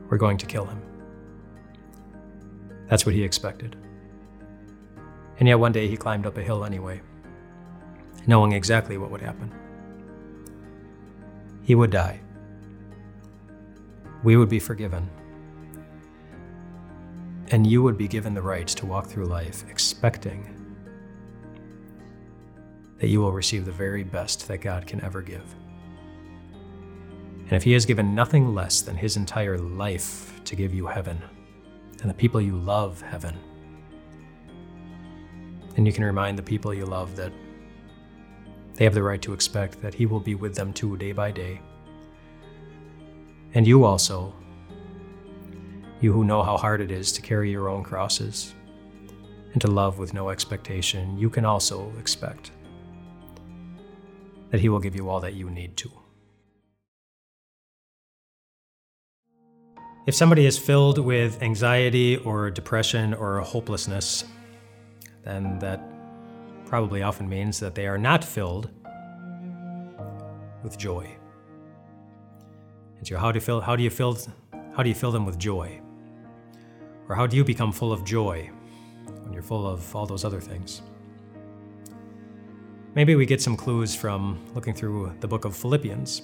were 0.10 0.18
going 0.18 0.40
to 0.40 0.48
kill 0.48 0.66
him. 0.66 0.82
That's 2.88 3.06
what 3.06 3.14
he 3.14 3.22
expected. 3.22 3.76
And 5.38 5.48
yet 5.48 5.60
one 5.60 5.72
day 5.72 5.88
he 5.88 5.98
climbed 5.98 6.26
up 6.26 6.36
a 6.36 6.42
hill 6.42 6.66
anyway, 6.66 7.00
knowing 8.26 8.54
exactly 8.54 8.98
what 8.98 9.12
would 9.12 9.22
happen. 9.22 9.54
He 11.62 11.76
would 11.76 11.92
die. 11.92 12.20
We 14.24 14.36
would 14.36 14.50
be 14.50 14.58
forgiven 14.58 15.12
and 17.52 17.68
you 17.68 17.84
would 17.84 18.00
be 18.00 18.08
given 18.08 18.34
the 18.34 18.42
right 18.42 18.68
to 18.68 18.88
walk 18.88 19.06
through 19.06 19.26
life 19.26 19.64
expecting 19.70 20.57
that 23.00 23.08
you 23.08 23.20
will 23.20 23.32
receive 23.32 23.66
the 23.66 23.72
very 23.72 24.04
best 24.04 24.48
that 24.48 24.62
God 24.62 24.88
can 24.88 25.04
ever 25.04 25.22
give. 25.22 25.56
And 27.46 27.54
if 27.54 27.64
He 27.64 27.74
has 27.74 27.86
given 27.86 28.16
nothing 28.16 28.54
less 28.54 28.82
than 28.82 28.96
His 28.96 29.18
entire 29.18 29.58
life 29.58 30.42
to 30.46 30.56
give 30.56 30.74
you 30.74 30.88
heaven, 30.88 31.22
and 32.02 32.10
the 32.10 32.16
people 32.16 32.42
you 32.42 32.58
love 32.58 33.02
heaven, 33.02 33.38
then 35.76 35.86
you 35.86 35.94
can 35.94 36.04
remind 36.04 36.38
the 36.38 36.44
people 36.44 36.74
you 36.74 36.86
love 36.86 37.16
that 37.16 37.32
they 38.74 38.84
have 38.84 38.94
the 38.94 39.04
right 39.04 39.22
to 39.22 39.34
expect 39.34 39.82
that 39.82 39.94
He 39.94 40.06
will 40.06 40.20
be 40.20 40.36
with 40.36 40.56
them 40.56 40.74
too, 40.74 40.98
day 40.98 41.12
by 41.12 41.32
day. 41.32 41.62
And 43.54 43.66
you 43.66 43.84
also 43.86 44.34
you 46.00 46.14
who 46.14 46.24
know 46.24 46.44
how 46.44 46.58
hard 46.58 46.80
it 46.80 46.92
is 46.92 47.12
to 47.14 47.22
carry 47.22 47.50
your 47.50 47.70
own 47.70 47.84
crosses 47.84 48.54
and 49.54 49.62
to 49.62 49.68
love 49.68 49.98
with 49.98 50.14
no 50.14 50.30
expectation, 50.30 51.18
you 51.18 51.30
can 51.30 51.44
also 51.44 51.92
expect 51.98 52.52
that 54.50 54.60
He 54.60 54.70
will 54.70 54.80
give 54.80 54.96
you 54.96 55.10
all 55.10 55.20
that 55.20 55.34
you 55.34 55.50
need 55.50 55.78
to. 55.78 55.92
If 60.08 60.16
somebody 60.16 60.46
is 60.46 60.58
filled 60.58 61.00
with 61.00 61.44
anxiety 61.44 62.16
or 62.16 62.50
depression 62.50 63.14
or 63.14 63.42
hopelessness, 63.42 64.24
then 65.26 65.60
that 65.60 65.82
probably 66.66 67.02
often 67.02 67.28
means 67.28 67.60
that 67.60 67.76
they 67.76 67.88
are 67.88 67.98
not 67.98 68.24
filled 68.24 68.70
with 70.64 70.78
joy. 70.78 71.14
And 72.98 73.06
so 73.06 73.18
how 73.18 73.34
do 73.34 73.38
you 73.38 73.42
fill 73.42 73.60
how 73.60 73.76
do 73.76 73.84
you 73.84 73.90
fill 73.90 74.18
how 74.74 74.82
do 74.82 74.88
you 74.88 74.96
fill 74.96 75.12
them 75.12 75.26
with 75.26 75.38
joy? 75.38 75.82
Or 77.10 77.16
how 77.16 77.28
do 77.28 77.36
you 77.36 77.44
become 77.44 77.72
full 77.72 77.92
of 77.92 78.06
joy 78.06 78.50
when 79.24 79.34
you're 79.34 79.42
full 79.42 79.68
of 79.68 79.94
all 79.96 80.06
those 80.06 80.24
other 80.24 80.40
things? 80.40 80.82
Maybe 82.98 83.14
we 83.14 83.28
get 83.28 83.44
some 83.44 83.56
clues 83.56 83.94
from 83.94 84.44
looking 84.56 84.74
through 84.74 85.14
the 85.20 85.28
book 85.28 85.46
of 85.46 85.56
Philippians. 85.56 86.24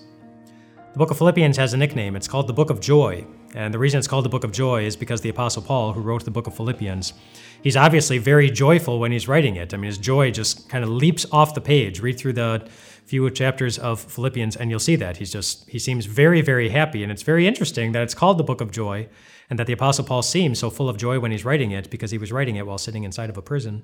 The 0.93 0.97
book 0.97 1.12
of 1.12 1.19
Philippians 1.19 1.55
has 1.55 1.75
a 1.75 1.77
nickname. 1.77 2.15
It's 2.15 2.27
called 2.27 2.47
the 2.47 2.53
Book 2.53 2.71
of 2.71 2.79
Joy. 2.79 3.27
And 3.53 3.71
the 3.71 3.77
reason 3.77 3.99
it's 3.99 4.07
called 4.07 4.25
the 4.25 4.29
Book 4.29 4.43
of 4.43 4.51
Joy 4.51 4.83
is 4.86 4.95
because 4.95 5.21
the 5.21 5.29
Apostle 5.29 5.62
Paul, 5.62 5.93
who 5.93 6.01
wrote 6.01 6.25
the 6.25 6.31
book 6.31 6.47
of 6.47 6.55
Philippians, 6.55 7.13
he's 7.62 7.77
obviously 7.77 8.17
very 8.17 8.49
joyful 8.49 8.99
when 8.99 9.12
he's 9.12 9.27
writing 9.27 9.55
it. 9.55 9.71
I 9.71 9.77
mean, 9.77 9.86
his 9.86 9.99
joy 9.99 10.31
just 10.31 10.67
kind 10.67 10.83
of 10.83 10.89
leaps 10.89 11.27
off 11.31 11.53
the 11.53 11.62
page. 11.62 11.99
Read 11.99 12.17
through 12.17 12.33
the 12.33 12.67
few 13.05 13.29
chapters 13.29 13.77
of 13.77 14.01
Philippians 14.01 14.55
and 14.55 14.71
you'll 14.71 14.79
see 14.79 14.95
that. 14.95 15.17
He's 15.17 15.31
just, 15.31 15.69
he 15.69 15.77
seems 15.77 16.07
very, 16.07 16.41
very 16.41 16.69
happy. 16.69 17.03
And 17.03 17.12
it's 17.12 17.21
very 17.21 17.45
interesting 17.45 17.91
that 17.91 18.01
it's 18.01 18.15
called 18.15 18.39
the 18.39 18.43
Book 18.43 18.62
of 18.62 18.71
Joy 18.71 19.09
and 19.47 19.59
that 19.59 19.67
the 19.67 19.73
Apostle 19.73 20.05
Paul 20.05 20.23
seems 20.23 20.57
so 20.57 20.71
full 20.71 20.89
of 20.89 20.97
joy 20.97 21.19
when 21.19 21.29
he's 21.29 21.45
writing 21.45 21.69
it 21.69 21.91
because 21.91 22.09
he 22.09 22.17
was 22.17 22.31
writing 22.31 22.55
it 22.55 22.65
while 22.65 22.79
sitting 22.79 23.03
inside 23.03 23.29
of 23.29 23.38
a 23.38 23.43
prison. 23.43 23.83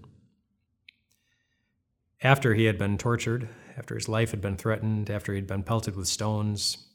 After 2.22 2.54
he 2.54 2.66
had 2.66 2.78
been 2.78 2.98
tortured, 2.98 3.48
after 3.78 3.96
his 3.96 4.10
life 4.10 4.32
had 4.32 4.42
been 4.42 4.58
threatened, 4.58 5.10
after 5.10 5.34
he'd 5.34 5.48
been 5.48 5.64
pelted 5.64 5.96
with 5.96 6.08
stones, 6.08 6.90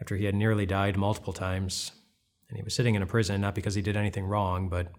after 0.00 0.16
he 0.16 0.26
had 0.26 0.34
nearly 0.34 0.66
died 0.66 0.96
multiple 0.96 1.32
times. 1.32 1.92
And 2.48 2.56
he 2.56 2.62
was 2.62 2.74
sitting 2.74 2.94
in 2.94 3.02
a 3.02 3.06
prison 3.06 3.40
not 3.40 3.54
because 3.54 3.74
he 3.74 3.82
did 3.82 3.96
anything 3.96 4.24
wrong, 4.24 4.68
but 4.68 4.92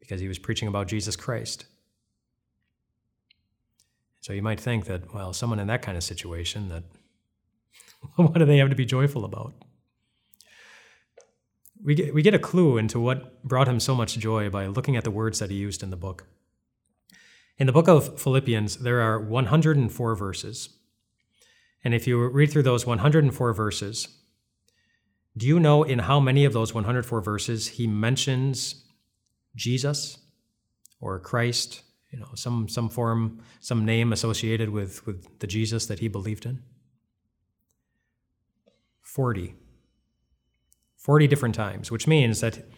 because 0.00 0.20
he 0.20 0.28
was 0.28 0.38
preaching 0.38 0.68
about 0.68 0.88
Jesus 0.88 1.16
Christ. 1.16 1.66
So 4.20 4.32
you 4.32 4.42
might 4.42 4.60
think 4.60 4.86
that, 4.86 5.14
well, 5.14 5.32
someone 5.32 5.58
in 5.58 5.66
that 5.68 5.82
kind 5.82 5.96
of 5.96 6.02
situation, 6.02 6.68
that 6.70 6.84
what 8.16 8.38
do 8.38 8.44
they 8.46 8.58
have 8.58 8.70
to 8.70 8.76
be 8.76 8.86
joyful 8.86 9.24
about? 9.24 9.54
We 11.82 11.94
get, 11.94 12.14
we 12.14 12.22
get 12.22 12.34
a 12.34 12.38
clue 12.38 12.78
into 12.78 12.98
what 12.98 13.42
brought 13.44 13.68
him 13.68 13.80
so 13.80 13.94
much 13.94 14.18
joy 14.18 14.50
by 14.50 14.66
looking 14.66 14.96
at 14.96 15.04
the 15.04 15.10
words 15.10 15.38
that 15.38 15.50
he 15.50 15.56
used 15.56 15.82
in 15.82 15.90
the 15.90 15.96
book. 15.96 16.26
In 17.58 17.66
the 17.66 17.72
book 17.72 17.88
of 17.88 18.20
Philippians, 18.20 18.76
there 18.76 19.00
are 19.00 19.18
104 19.18 20.14
verses. 20.14 20.68
And 21.82 21.92
if 21.92 22.06
you 22.06 22.24
read 22.28 22.52
through 22.52 22.62
those 22.62 22.86
104 22.86 23.52
verses, 23.52 24.08
do 25.36 25.46
you 25.46 25.58
know 25.58 25.82
in 25.82 25.98
how 26.00 26.20
many 26.20 26.44
of 26.44 26.52
those 26.52 26.72
104 26.72 27.20
verses 27.20 27.68
he 27.68 27.88
mentions 27.88 28.84
Jesus 29.56 30.18
or 31.00 31.18
Christ, 31.18 31.82
you 32.12 32.20
know, 32.20 32.28
some, 32.34 32.68
some 32.68 32.88
form, 32.88 33.42
some 33.58 33.84
name 33.84 34.12
associated 34.12 34.70
with, 34.70 35.04
with 35.04 35.40
the 35.40 35.46
Jesus 35.48 35.86
that 35.86 35.98
he 35.98 36.06
believed 36.06 36.46
in? 36.46 36.62
40. 39.02 39.54
40 40.96 41.26
different 41.26 41.54
times, 41.56 41.90
which 41.90 42.06
means 42.06 42.40
that 42.40 42.68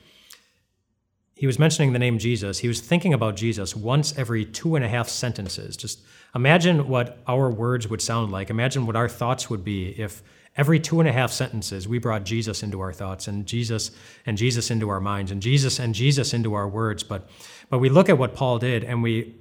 he 1.40 1.46
was 1.46 1.58
mentioning 1.58 1.94
the 1.94 1.98
name 1.98 2.18
Jesus. 2.18 2.58
He 2.58 2.68
was 2.68 2.82
thinking 2.82 3.14
about 3.14 3.34
Jesus 3.34 3.74
once 3.74 4.12
every 4.18 4.44
two 4.44 4.76
and 4.76 4.84
a 4.84 4.88
half 4.88 5.08
sentences. 5.08 5.74
Just 5.74 6.02
imagine 6.34 6.86
what 6.86 7.16
our 7.26 7.50
words 7.50 7.88
would 7.88 8.02
sound 8.02 8.30
like. 8.30 8.50
Imagine 8.50 8.84
what 8.84 8.94
our 8.94 9.08
thoughts 9.08 9.48
would 9.48 9.64
be 9.64 9.98
if 9.98 10.22
every 10.54 10.78
two 10.78 11.00
and 11.00 11.08
a 11.08 11.12
half 11.12 11.32
sentences 11.32 11.88
we 11.88 11.98
brought 11.98 12.24
Jesus 12.24 12.62
into 12.62 12.78
our 12.80 12.92
thoughts 12.92 13.26
and 13.26 13.46
Jesus 13.46 13.90
and 14.26 14.36
Jesus 14.36 14.70
into 14.70 14.90
our 14.90 15.00
minds 15.00 15.30
and 15.30 15.40
Jesus 15.40 15.78
and 15.78 15.94
Jesus 15.94 16.34
into 16.34 16.52
our 16.52 16.68
words. 16.68 17.02
But 17.02 17.30
but 17.70 17.78
we 17.78 17.88
look 17.88 18.10
at 18.10 18.18
what 18.18 18.34
Paul 18.34 18.58
did 18.58 18.84
and 18.84 19.02
we 19.02 19.34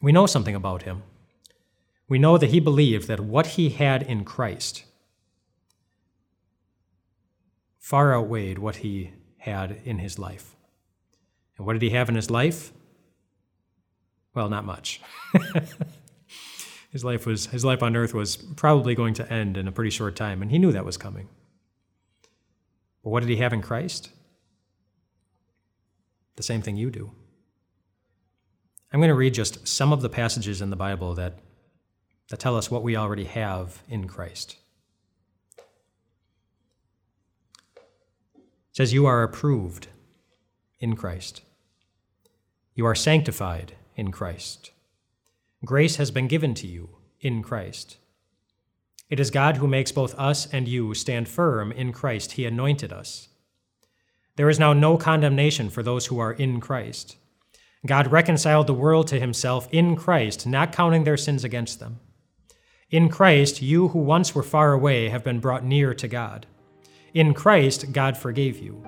we 0.00 0.12
know 0.12 0.26
something 0.26 0.54
about 0.54 0.82
him. 0.82 1.02
We 2.08 2.20
know 2.20 2.38
that 2.38 2.50
he 2.50 2.60
believed 2.60 3.08
that 3.08 3.18
what 3.18 3.46
he 3.58 3.70
had 3.70 4.04
in 4.04 4.24
Christ 4.24 4.84
far 7.80 8.14
outweighed 8.14 8.60
what 8.60 8.76
he 8.76 9.10
had 9.38 9.80
in 9.82 9.98
his 9.98 10.20
life. 10.20 10.51
And 11.62 11.66
what 11.68 11.74
did 11.74 11.82
he 11.82 11.90
have 11.90 12.08
in 12.08 12.16
his 12.16 12.28
life? 12.28 12.72
Well, 14.34 14.48
not 14.48 14.64
much. 14.64 15.00
his 16.90 17.04
life 17.04 17.24
was 17.24 17.46
his 17.46 17.64
life 17.64 17.84
on 17.84 17.94
earth 17.94 18.12
was 18.12 18.34
probably 18.34 18.96
going 18.96 19.14
to 19.14 19.32
end 19.32 19.56
in 19.56 19.68
a 19.68 19.72
pretty 19.72 19.90
short 19.90 20.16
time, 20.16 20.42
and 20.42 20.50
he 20.50 20.58
knew 20.58 20.72
that 20.72 20.84
was 20.84 20.96
coming. 20.96 21.28
But 23.04 23.10
what 23.10 23.20
did 23.20 23.28
he 23.28 23.36
have 23.36 23.52
in 23.52 23.62
Christ? 23.62 24.10
The 26.34 26.42
same 26.42 26.62
thing 26.62 26.76
you 26.76 26.90
do. 26.90 27.12
I'm 28.92 28.98
going 28.98 29.06
to 29.06 29.14
read 29.14 29.34
just 29.34 29.68
some 29.68 29.92
of 29.92 30.02
the 30.02 30.08
passages 30.08 30.60
in 30.60 30.70
the 30.70 30.74
Bible 30.74 31.14
that, 31.14 31.38
that 32.28 32.40
tell 32.40 32.56
us 32.56 32.72
what 32.72 32.82
we 32.82 32.96
already 32.96 33.26
have 33.26 33.84
in 33.88 34.08
Christ. 34.08 34.56
It 38.34 38.42
says, 38.72 38.92
You 38.92 39.06
are 39.06 39.22
approved 39.22 39.86
in 40.80 40.96
Christ. 40.96 41.42
You 42.74 42.86
are 42.86 42.94
sanctified 42.94 43.74
in 43.96 44.10
Christ. 44.10 44.70
Grace 45.64 45.96
has 45.96 46.10
been 46.10 46.26
given 46.26 46.54
to 46.54 46.66
you 46.66 46.96
in 47.20 47.42
Christ. 47.42 47.98
It 49.10 49.20
is 49.20 49.30
God 49.30 49.58
who 49.58 49.66
makes 49.66 49.92
both 49.92 50.18
us 50.18 50.46
and 50.52 50.66
you 50.66 50.94
stand 50.94 51.28
firm 51.28 51.70
in 51.70 51.92
Christ. 51.92 52.32
He 52.32 52.46
anointed 52.46 52.92
us. 52.92 53.28
There 54.36 54.48
is 54.48 54.58
now 54.58 54.72
no 54.72 54.96
condemnation 54.96 55.68
for 55.68 55.82
those 55.82 56.06
who 56.06 56.18
are 56.18 56.32
in 56.32 56.60
Christ. 56.60 57.16
God 57.84 58.10
reconciled 58.10 58.66
the 58.66 58.74
world 58.74 59.06
to 59.08 59.20
himself 59.20 59.68
in 59.70 59.94
Christ, 59.96 60.46
not 60.46 60.72
counting 60.72 61.04
their 61.04 61.18
sins 61.18 61.44
against 61.44 61.78
them. 61.78 62.00
In 62.90 63.08
Christ, 63.08 63.60
you 63.60 63.88
who 63.88 63.98
once 63.98 64.34
were 64.34 64.42
far 64.42 64.72
away 64.72 65.10
have 65.10 65.24
been 65.24 65.40
brought 65.40 65.64
near 65.64 65.92
to 65.94 66.08
God. 66.08 66.46
In 67.12 67.34
Christ, 67.34 67.92
God 67.92 68.16
forgave 68.16 68.58
you. 68.58 68.82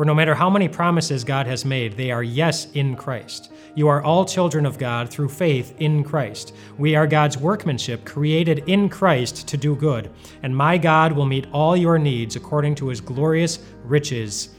For 0.00 0.06
no 0.06 0.14
matter 0.14 0.34
how 0.34 0.48
many 0.48 0.66
promises 0.66 1.24
God 1.24 1.46
has 1.46 1.66
made, 1.66 1.94
they 1.94 2.10
are 2.10 2.22
yes 2.22 2.72
in 2.72 2.96
Christ. 2.96 3.52
You 3.74 3.88
are 3.88 4.02
all 4.02 4.24
children 4.24 4.64
of 4.64 4.78
God 4.78 5.10
through 5.10 5.28
faith 5.28 5.74
in 5.78 6.02
Christ. 6.04 6.54
We 6.78 6.96
are 6.96 7.06
God's 7.06 7.36
workmanship, 7.36 8.06
created 8.06 8.64
in 8.66 8.88
Christ 8.88 9.46
to 9.48 9.58
do 9.58 9.76
good. 9.76 10.10
And 10.42 10.56
my 10.56 10.78
God 10.78 11.12
will 11.12 11.26
meet 11.26 11.48
all 11.52 11.76
your 11.76 11.98
needs 11.98 12.34
according 12.34 12.76
to 12.76 12.88
his 12.88 13.02
glorious 13.02 13.58
riches 13.84 14.54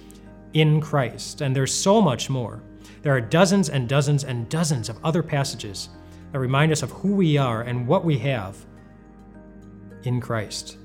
in 0.54 0.80
Christ. 0.80 1.42
And 1.42 1.56
there's 1.56 1.74
so 1.74 2.04
much 2.04 2.30
more. 2.30 2.62
There 3.02 3.16
are 3.16 3.20
dozens 3.20 3.70
and 3.70 3.90
dozens 3.90 4.24
and 4.24 4.48
dozens 4.48 4.90
of 4.90 5.04
other 5.04 5.24
passages 5.24 5.90
that 6.34 6.38
remind 6.38 6.72
us 6.72 6.84
of 6.84 6.92
who 6.92 7.16
we 7.16 7.40
are 7.40 7.64
and 7.64 7.88
what 7.88 8.06
we 8.06 8.20
have 8.20 8.64
in 10.04 10.22
Christ. 10.22 10.78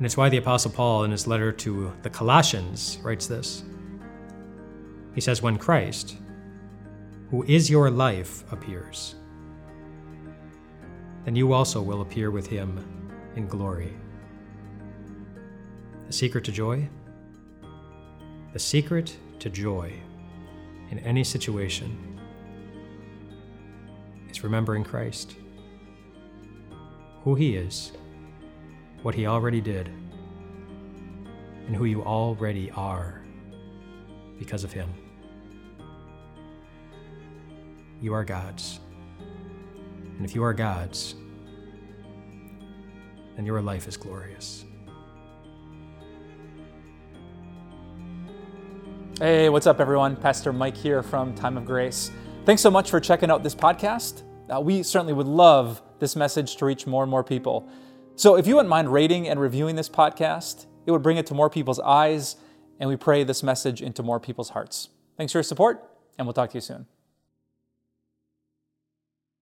And 0.00 0.06
it's 0.06 0.16
why 0.16 0.30
the 0.30 0.38
Apostle 0.38 0.70
Paul, 0.70 1.04
in 1.04 1.10
his 1.10 1.26
letter 1.26 1.52
to 1.52 1.92
the 2.00 2.08
Colossians, 2.08 2.98
writes 3.02 3.26
this. 3.26 3.64
He 5.14 5.20
says, 5.20 5.42
When 5.42 5.58
Christ, 5.58 6.16
who 7.28 7.42
is 7.42 7.68
your 7.68 7.90
life, 7.90 8.50
appears, 8.50 9.14
then 11.26 11.36
you 11.36 11.52
also 11.52 11.82
will 11.82 12.00
appear 12.00 12.30
with 12.30 12.46
him 12.46 12.82
in 13.36 13.46
glory. 13.46 13.92
The 16.06 16.14
secret 16.14 16.44
to 16.44 16.52
joy? 16.52 16.88
The 18.54 18.58
secret 18.58 19.14
to 19.40 19.50
joy 19.50 19.92
in 20.90 20.98
any 21.00 21.24
situation 21.24 22.18
is 24.30 24.42
remembering 24.42 24.82
Christ, 24.82 25.36
who 27.22 27.34
he 27.34 27.56
is 27.56 27.92
what 29.02 29.14
He 29.14 29.26
already 29.26 29.60
did, 29.60 29.88
and 31.66 31.74
who 31.74 31.84
you 31.84 32.02
already 32.02 32.70
are 32.72 33.22
because 34.38 34.64
of 34.64 34.72
Him. 34.72 34.92
You 38.00 38.14
are 38.14 38.24
God's. 38.24 38.80
And 40.16 40.24
if 40.24 40.34
you 40.34 40.42
are 40.42 40.52
God's, 40.52 41.14
then 43.36 43.46
your 43.46 43.62
life 43.62 43.88
is 43.88 43.96
glorious. 43.96 44.64
Hey, 49.18 49.50
what's 49.50 49.66
up, 49.66 49.80
everyone? 49.80 50.16
Pastor 50.16 50.50
Mike 50.50 50.76
here 50.76 51.02
from 51.02 51.34
Time 51.34 51.58
of 51.58 51.66
Grace. 51.66 52.10
Thanks 52.46 52.62
so 52.62 52.70
much 52.70 52.90
for 52.90 53.00
checking 53.00 53.30
out 53.30 53.42
this 53.42 53.54
podcast. 53.54 54.22
Uh, 54.48 54.60
we 54.60 54.82
certainly 54.82 55.12
would 55.12 55.26
love 55.26 55.82
this 55.98 56.16
message 56.16 56.56
to 56.56 56.64
reach 56.64 56.86
more 56.86 57.02
and 57.02 57.10
more 57.10 57.22
people. 57.22 57.68
So 58.20 58.36
if 58.36 58.46
you 58.46 58.56
wouldn't 58.56 58.68
mind 58.68 58.92
rating 58.92 59.28
and 59.30 59.40
reviewing 59.40 59.76
this 59.76 59.88
podcast, 59.88 60.66
it 60.84 60.90
would 60.90 61.02
bring 61.02 61.16
it 61.16 61.24
to 61.28 61.34
more 61.34 61.48
people's 61.48 61.80
eyes, 61.80 62.36
and 62.78 62.86
we 62.86 62.94
pray 62.94 63.24
this 63.24 63.42
message 63.42 63.80
into 63.80 64.02
more 64.02 64.20
people's 64.20 64.50
hearts. 64.50 64.90
Thanks 65.16 65.32
for 65.32 65.38
your 65.38 65.42
support, 65.42 65.82
and 66.18 66.26
we'll 66.26 66.34
talk 66.34 66.50
to 66.50 66.58
you 66.58 66.60
soon. 66.60 66.84